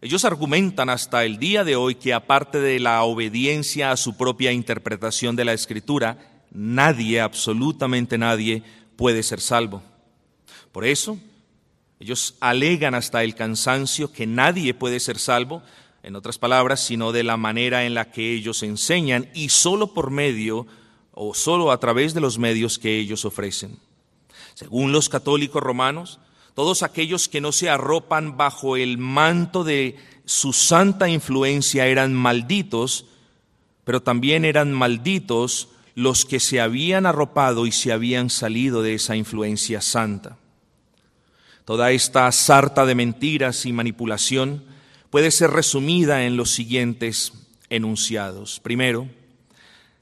[0.00, 4.52] Ellos argumentan hasta el día de hoy que aparte de la obediencia a su propia
[4.52, 6.18] interpretación de la Escritura,
[6.52, 8.62] nadie, absolutamente nadie,
[8.94, 9.82] puede ser salvo.
[10.70, 11.18] Por eso,
[12.00, 15.62] ellos alegan hasta el cansancio que nadie puede ser salvo,
[16.02, 20.10] en otras palabras, sino de la manera en la que ellos enseñan y solo por
[20.10, 20.66] medio
[21.12, 23.78] o solo a través de los medios que ellos ofrecen.
[24.54, 26.20] Según los católicos romanos,
[26.54, 33.06] todos aquellos que no se arropan bajo el manto de su santa influencia eran malditos,
[33.84, 39.16] pero también eran malditos los que se habían arropado y se habían salido de esa
[39.16, 40.36] influencia santa.
[41.68, 44.64] Toda esta sarta de mentiras y manipulación
[45.10, 47.34] puede ser resumida en los siguientes
[47.68, 48.58] enunciados.
[48.60, 49.06] Primero,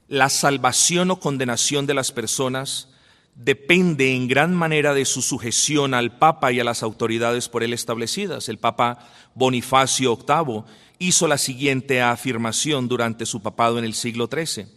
[0.07, 2.91] la salvación o condenación de las personas
[3.35, 7.73] depende en gran manera de su sujeción al Papa y a las autoridades por él
[7.73, 8.49] establecidas.
[8.49, 9.01] El Papa
[9.35, 10.63] Bonifacio VIII
[11.01, 14.69] hizo la siguiente afirmación durante su papado en el siglo XIII.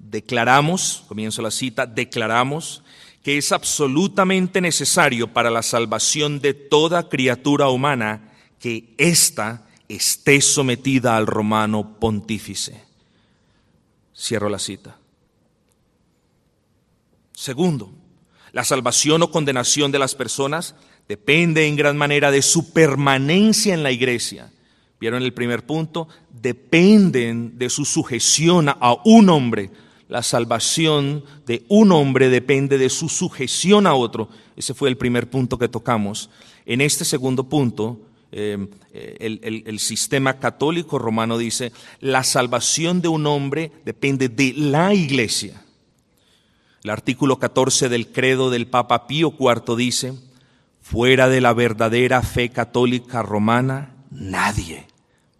[0.00, 2.82] Declaramos, comienzo la cita, declaramos
[3.26, 11.16] que es absolutamente necesario para la salvación de toda criatura humana que ésta esté sometida
[11.16, 12.84] al romano pontífice.
[14.16, 14.96] Cierro la cita.
[17.32, 17.90] Segundo,
[18.52, 20.76] la salvación o condenación de las personas
[21.08, 24.52] depende en gran manera de su permanencia en la iglesia.
[25.00, 26.06] ¿Vieron el primer punto?
[26.30, 29.72] Dependen de su sujeción a un hombre.
[30.08, 34.28] La salvación de un hombre depende de su sujeción a otro.
[34.56, 36.30] Ese fue el primer punto que tocamos.
[36.64, 38.00] En este segundo punto,
[38.30, 44.94] eh, el, el, sistema católico romano dice, la salvación de un hombre depende de la
[44.94, 45.62] iglesia.
[46.84, 50.14] El artículo 14 del credo del Papa Pío IV dice,
[50.80, 54.86] fuera de la verdadera fe católica romana, nadie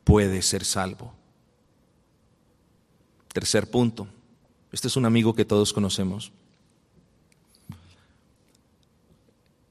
[0.03, 1.13] puede ser salvo.
[3.33, 4.09] Tercer punto.
[4.77, 6.31] Este es un amigo que todos conocemos.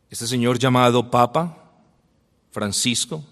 [0.10, 1.76] Este señor llamado Papa
[2.50, 3.24] Francisco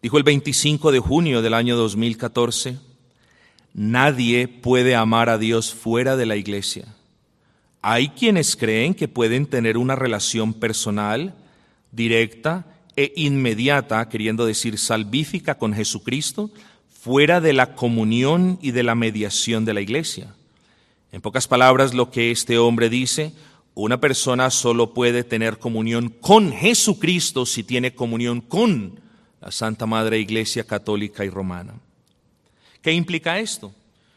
[0.00, 2.78] dijo el 25 de junio del año 2014,
[3.74, 6.86] nadie puede amar a Dios fuera de la iglesia.
[7.82, 11.34] Hay quienes creen que pueden tener una relación personal,
[11.90, 12.64] directa
[12.96, 16.50] e inmediata, queriendo decir salvífica con Jesucristo,
[16.88, 20.34] fuera de la comunión y de la mediación de la iglesia.
[21.12, 23.34] En pocas palabras, lo que este hombre dice,
[23.74, 28.98] una persona solo puede tener comunión con Jesucristo si tiene comunión con
[29.42, 31.74] la Santa Madre Iglesia Católica y Romana.
[32.80, 33.74] ¿Qué implica esto?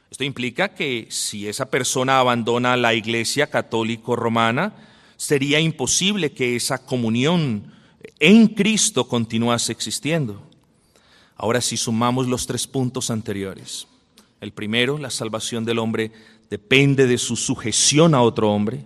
[0.10, 4.74] Esto implica que si esa persona abandona la Iglesia católico romana,
[5.18, 7.74] sería imposible que esa comunión
[8.20, 10.42] en Cristo continuase existiendo.
[11.36, 13.88] Ahora si sumamos los tres puntos anteriores.
[14.40, 16.12] El primero, la salvación del hombre
[16.50, 18.86] depende de su sujeción a otro hombre.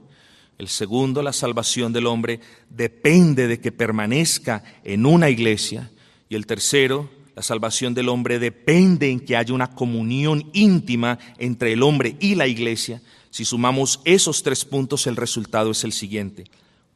[0.57, 5.91] El segundo, la salvación del hombre depende de que permanezca en una iglesia.
[6.27, 11.71] Y el tercero, la salvación del hombre depende en que haya una comunión íntima entre
[11.71, 13.01] el hombre y la iglesia.
[13.29, 16.45] Si sumamos esos tres puntos, el resultado es el siguiente.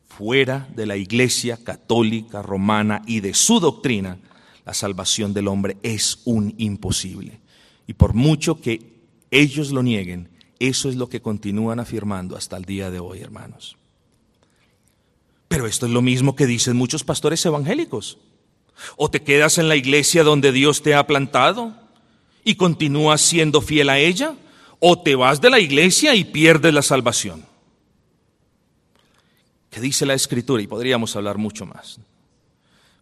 [0.08, 4.18] Fuera de la iglesia católica romana y de su doctrina,
[4.66, 7.40] la salvación del hombre es un imposible.
[7.88, 8.94] Y por mucho que
[9.32, 10.30] ellos lo nieguen,
[10.70, 13.78] eso es lo que continúan afirmando hasta el día de hoy, hermanos.
[15.48, 18.18] Pero esto es lo mismo que dicen muchos pastores evangélicos.
[18.98, 21.74] O te quedas en la iglesia donde Dios te ha plantado
[22.44, 24.36] y continúas siendo fiel a ella,
[24.80, 27.46] o te vas de la iglesia y pierdes la salvación.
[29.70, 30.62] ¿Qué dice la escritura?
[30.62, 32.00] Y podríamos hablar mucho más.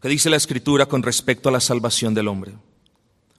[0.01, 2.53] ¿Qué dice la escritura con respecto a la salvación del hombre?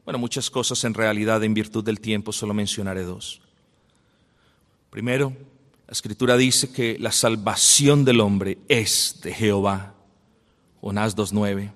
[0.05, 3.41] Bueno, muchas cosas en realidad en virtud del tiempo, solo mencionaré dos.
[4.93, 5.35] Primero,
[5.87, 9.95] la escritura dice que la salvación del hombre es de Jehová.
[10.83, 11.73] Jonás 2.9.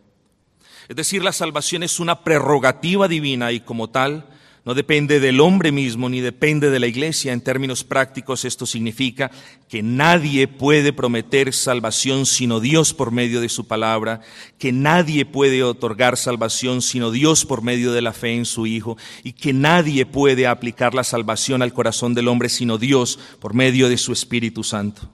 [0.86, 4.26] Es decir, la salvación es una prerrogativa divina y como tal
[4.66, 7.32] no depende del hombre mismo ni depende de la iglesia.
[7.32, 9.30] En términos prácticos esto significa
[9.68, 14.22] que nadie puede prometer salvación sino Dios por medio de su palabra,
[14.58, 18.96] que nadie puede otorgar salvación sino Dios por medio de la fe en su Hijo
[19.22, 23.88] y que nadie puede aplicar la salvación al corazón del hombre sino Dios por medio
[23.88, 25.08] de su Espíritu Santo.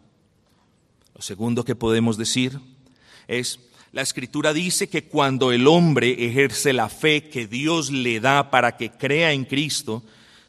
[1.14, 2.58] Lo segundo que podemos decir
[3.28, 3.60] es
[3.92, 8.78] la escritura dice que cuando el hombre ejerce la fe que Dios le da para
[8.78, 10.02] que crea en Cristo,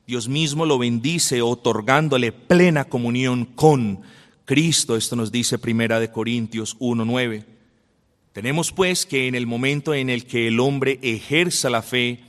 [0.07, 4.01] Dios mismo lo bendice otorgándole plena comunión con
[4.45, 4.95] Cristo.
[4.95, 7.43] Esto nos dice Primera de Corintios 1:9.
[8.31, 12.21] Tenemos pues que en el momento en el que el hombre ejerza la fe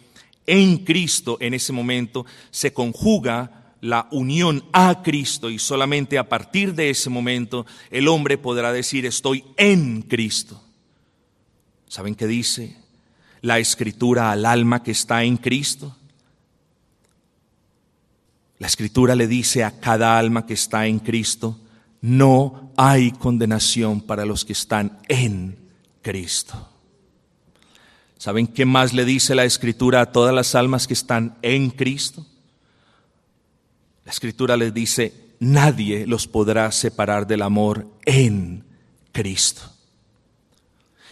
[0.47, 6.75] en Cristo, en ese momento se conjuga la unión a Cristo y solamente a partir
[6.75, 10.64] de ese momento el hombre podrá decir estoy en Cristo.
[11.95, 12.77] ¿Saben qué dice
[13.41, 15.97] la escritura al alma que está en Cristo?
[18.59, 21.57] La escritura le dice a cada alma que está en Cristo,
[22.01, 25.57] no hay condenación para los que están en
[26.03, 26.69] Cristo.
[28.19, 32.27] ¿Saben qué más le dice la escritura a todas las almas que están en Cristo?
[34.05, 38.65] La escritura les dice, nadie los podrá separar del amor en
[39.13, 39.74] Cristo.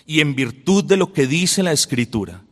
[0.07, 2.43] Y en virtud de lo que dice la escritura,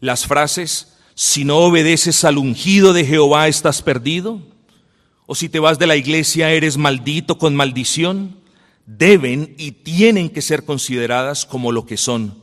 [0.00, 4.42] las frases, si no obedeces al ungido de Jehová estás perdido,
[5.26, 8.38] o si te vas de la iglesia eres maldito con maldición,
[8.86, 12.38] deben y tienen que ser consideradas como lo que son,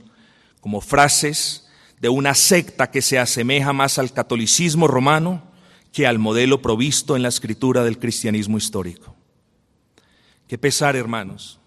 [0.61, 1.67] como frases
[1.99, 5.43] de una secta que se asemeja más al catolicismo romano
[5.91, 9.15] que al modelo provisto en la escritura del cristianismo histórico.
[10.47, 11.59] Qué pesar, hermanos.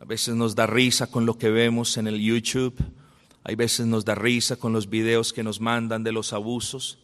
[0.00, 2.76] A veces nos da risa con lo que vemos en el YouTube,
[3.44, 6.98] hay veces nos da risa con los videos que nos mandan de los abusos,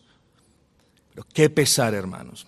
[1.14, 2.47] pero qué pesar, hermanos.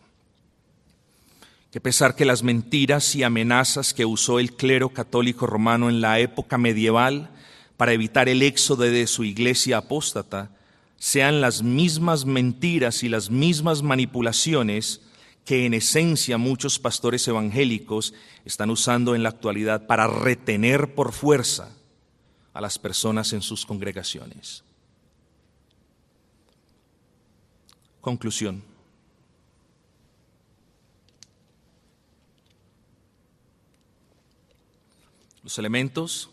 [1.71, 6.21] Qué pesar que las mentiras y amenazas que usó el clero católico romano en la
[6.21, 7.31] época medieval
[7.77, 10.51] para evitar el éxodo de su iglesia apóstata
[10.99, 15.01] sean las mismas mentiras y las mismas manipulaciones
[15.45, 18.15] que en esencia muchos pastores evangélicos
[18.45, 21.71] están usando en la actualidad para retener por fuerza
[22.55, 24.65] a las personas en sus congregaciones.
[28.01, 28.63] Conclusión.
[35.43, 36.31] Los elementos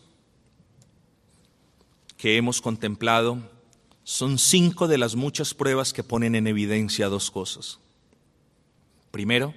[2.16, 3.38] que hemos contemplado
[4.04, 7.81] son cinco de las muchas pruebas que ponen en evidencia dos cosas.
[9.12, 9.54] Primero,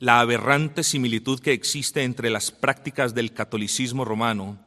[0.00, 4.58] la aberrante similitud que existe entre las prácticas del catolicismo romano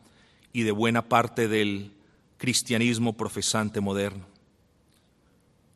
[0.54, 1.92] y de buena parte del
[2.38, 4.26] cristianismo profesante moderno.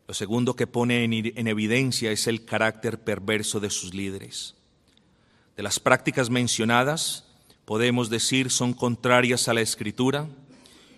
[0.08, 4.56] Lo segundo que pone en, evidencia es el carácter perverso de sus líderes.
[5.58, 7.26] De las prácticas mencionadas,
[7.66, 10.28] podemos decir son contrarias a la escritura,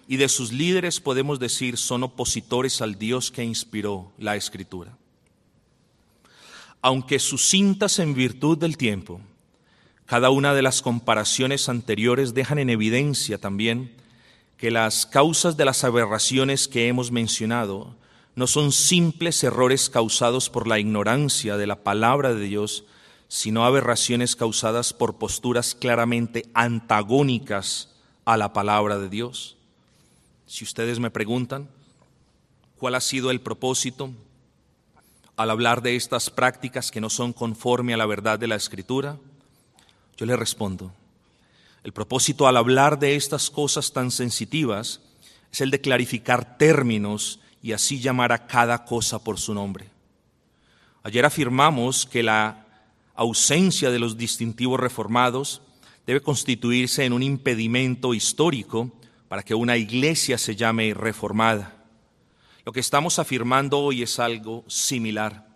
[0.10, 4.98] y de sus líderes podemos decir son opositores al Dios que inspiró la escritura.
[6.82, 9.22] Aunque sucintas en virtud del tiempo,
[10.06, 13.94] cada una de las comparaciones anteriores dejan en evidencia también
[14.58, 17.96] que las causas de las aberraciones que hemos mencionado
[18.36, 22.86] no son simples errores causados por la ignorancia de la palabra de Dios,
[23.28, 27.94] sino aberraciones causadas por posturas claramente antagónicas
[28.26, 29.58] a la palabra de Dios.
[30.46, 31.70] Si ustedes me preguntan
[32.78, 34.12] cuál ha sido el propósito
[35.40, 39.18] al hablar de estas prácticas que no son conforme a la verdad de la Escritura,
[40.18, 40.92] yo le respondo,
[41.86, 45.00] el propósito al hablar de estas cosas tan sensitivas
[45.50, 49.88] es el de clarificar términos y así llamar a cada cosa por su nombre.
[51.04, 52.66] Ayer afirmamos que la
[53.16, 55.62] ausencia de los distintivos reformados
[56.06, 58.92] debe constituirse en un impedimento histórico
[59.30, 61.79] para que una iglesia se llame reformada.
[62.70, 65.48] Lo que estamos afirmando hoy es algo similar.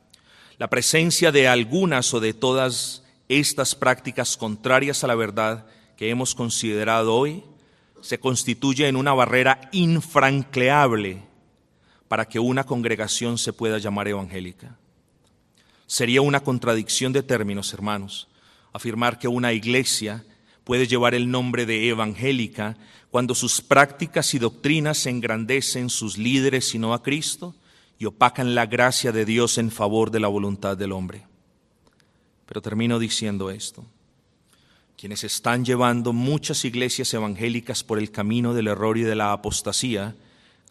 [0.57, 6.33] La presencia de algunas o de todas estas prácticas contrarias a la verdad que hemos
[6.33, 7.43] considerado hoy
[8.01, 11.21] se constituye en una barrera infranqueable
[12.07, 14.79] para que una congregación se pueda llamar evangélica.
[15.85, 18.27] Sería una contradicción de términos, hermanos,
[18.71, 20.25] afirmar que una iglesia
[20.63, 22.75] puede llevar el nombre de evangélica
[23.13, 27.53] cuando sus prácticas y doctrinas engrandecen sus líderes y no a Cristo
[27.99, 31.27] y opacan la gracia de Dios en favor de la voluntad del hombre.
[32.47, 33.85] Pero termino diciendo esto.
[34.97, 40.15] Quienes están llevando muchas iglesias evangélicas por el camino del error y de la apostasía,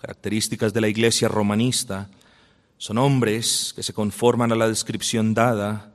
[0.00, 2.10] características de la iglesia romanista,
[2.76, 5.91] son hombres que se conforman a la descripción dada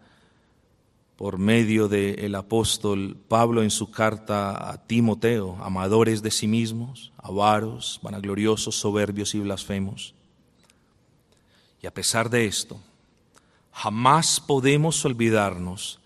[1.17, 7.99] por medio del apóstol Pablo en su carta a Timoteo, amadores de sí mismos, avaros,
[8.03, 10.13] vanagloriosos, soberbios y blasfemos.
[11.81, 12.79] Y a pesar de esto,
[13.71, 15.99] jamás podemos olvidarnos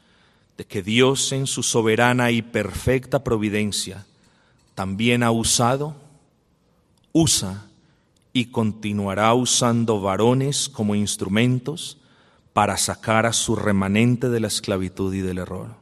[0.57, 4.05] de que Dios en su soberana y perfecta providencia
[4.75, 5.93] también ha usado,
[7.11, 7.65] usa
[8.31, 11.97] y continuará usando varones como instrumentos
[12.53, 15.75] para sacar a su remanente de la esclavitud y del error.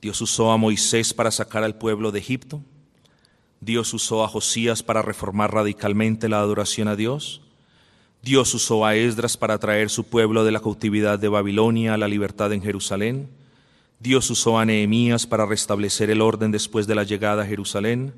[0.00, 2.60] Dios usó a Moisés para sacar al pueblo de Egipto.
[3.60, 7.40] Dios usó a Josías para reformar radicalmente la adoración a Dios.
[8.22, 12.08] Dios usó a Esdras para traer su pueblo de la cautividad de Babilonia a la
[12.08, 13.28] libertad en Jerusalén.
[13.98, 18.12] Dios usó a Nehemías para restablecer el orden después de la llegada a Jerusalén.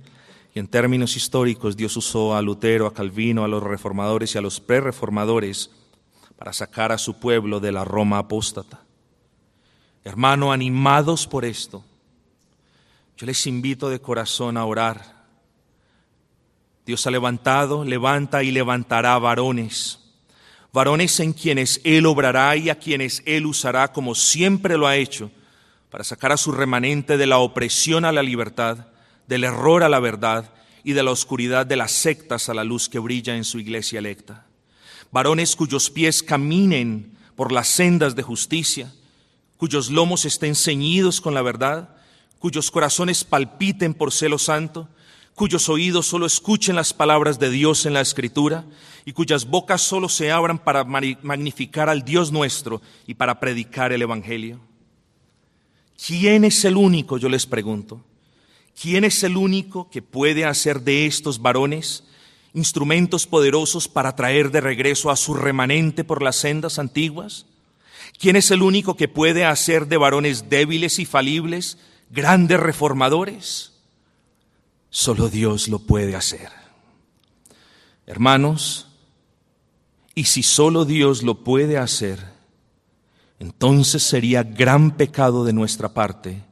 [0.55, 4.41] Y en términos históricos, Dios usó a Lutero, a Calvino, a los reformadores y a
[4.41, 5.71] los prereformadores
[6.39, 8.81] para sacar a su pueblo de la Roma apóstata.
[10.05, 11.85] Hermano, animados por esto,
[13.17, 15.19] yo les invito de corazón a orar
[16.89, 20.01] Dios ha levantado, levanta y levantará varones,
[20.73, 25.31] varones en quienes Él obrará y a quienes Él usará como siempre lo ha hecho,
[25.91, 28.87] para sacar a su remanente de la opresión a la libertad,
[29.27, 30.51] del error a la verdad
[30.83, 33.99] y de la oscuridad de las sectas a la luz que brilla en su iglesia
[33.99, 34.47] electa.
[35.11, 38.93] Varones cuyos pies caminen por las sendas de justicia,
[39.57, 41.97] cuyos lomos estén ceñidos con la verdad,
[42.39, 44.89] cuyos corazones palpiten por celo santo,
[45.35, 48.65] cuyos oídos solo escuchen las palabras de Dios en la Escritura
[49.05, 54.03] y cuyas bocas solo se abran para magnificar al Dios nuestro y para predicar el
[54.03, 54.61] Evangelio?
[56.07, 58.05] ¿Quién es el único, yo les pregunto?
[58.81, 62.05] ¿Quién es el único que puede hacer de estos varones
[62.55, 67.47] instrumentos poderosos para traer de regreso a su remanente por las sendas antiguas?
[68.19, 71.79] ¿Quién es el único que puede hacer de varones débiles y falibles
[72.11, 73.73] grandes reformadores?
[74.91, 76.51] Solo Dios lo puede hacer.
[78.07, 78.89] Hermanos,
[80.15, 82.19] y si solo Dios lo puede hacer,
[83.39, 86.43] entonces sería gran pecado de nuestra parte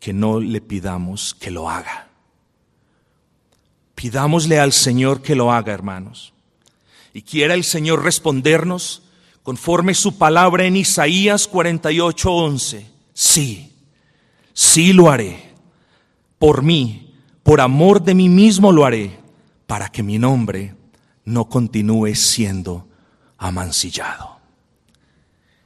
[0.00, 2.11] que no le pidamos que lo haga.
[3.94, 6.32] Pidámosle al Señor que lo haga, hermanos.
[7.14, 9.02] Y quiera el Señor respondernos
[9.42, 12.86] conforme su palabra en Isaías 48:11.
[13.12, 13.72] Sí,
[14.54, 15.52] sí lo haré
[16.42, 17.14] por mí,
[17.44, 19.16] por amor de mí mismo lo haré,
[19.68, 20.74] para que mi nombre
[21.24, 22.88] no continúe siendo
[23.38, 24.40] amancillado.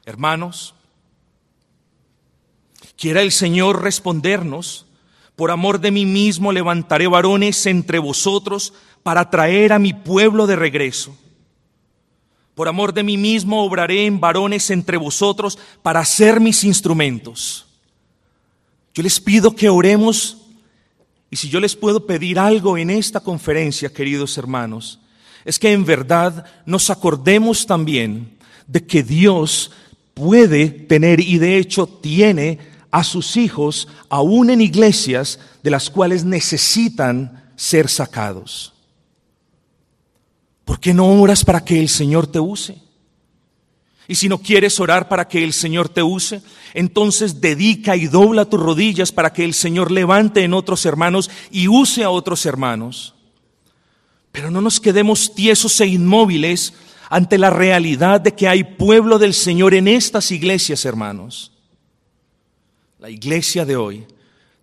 [0.05, 0.75] Hermanos,
[2.95, 4.86] quiera el Señor respondernos,
[5.37, 8.73] por amor de mí mismo levantaré varones entre vosotros
[9.03, 11.17] para traer a mi pueblo de regreso.
[12.55, 17.67] Por amor de mí mismo obraré en varones entre vosotros para ser mis instrumentos.
[18.95, 20.39] Yo les pido que oremos
[21.31, 25.01] y si yo les puedo pedir algo en esta conferencia, queridos hermanos,
[25.45, 29.71] es que en verdad nos acordemos también de que Dios
[30.15, 32.59] puede tener y de hecho tiene
[32.91, 38.73] a sus hijos aún en iglesias de las cuales necesitan ser sacados.
[40.65, 42.83] ¿Por qué no oras para que el Señor te use?
[44.09, 46.43] Y si no quieres orar para que el Señor te use,
[46.75, 51.67] entonces dedica y dobla tus rodillas para que el Señor levante en otros hermanos y
[51.67, 53.15] use a otros hermanos.
[54.31, 56.75] Pero no nos quedemos tiesos e inmóviles
[57.09, 61.53] ante la realidad de que hay pueblo del Señor en estas iglesias, hermanos.
[62.99, 64.07] La iglesia de hoy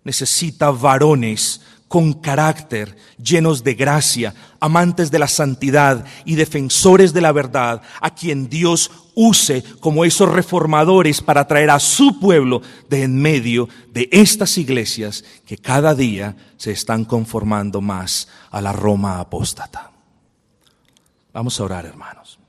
[0.02, 7.30] necesita varones con carácter, llenos de gracia, amantes de la santidad y defensores de la
[7.30, 13.16] verdad, a quien Dios use como esos reformadores para traer a su pueblo de en
[13.16, 19.92] medio de estas iglesias que cada día se están conformando más a la Roma apóstata.
[21.32, 22.40] Vamos a orar, hermanos.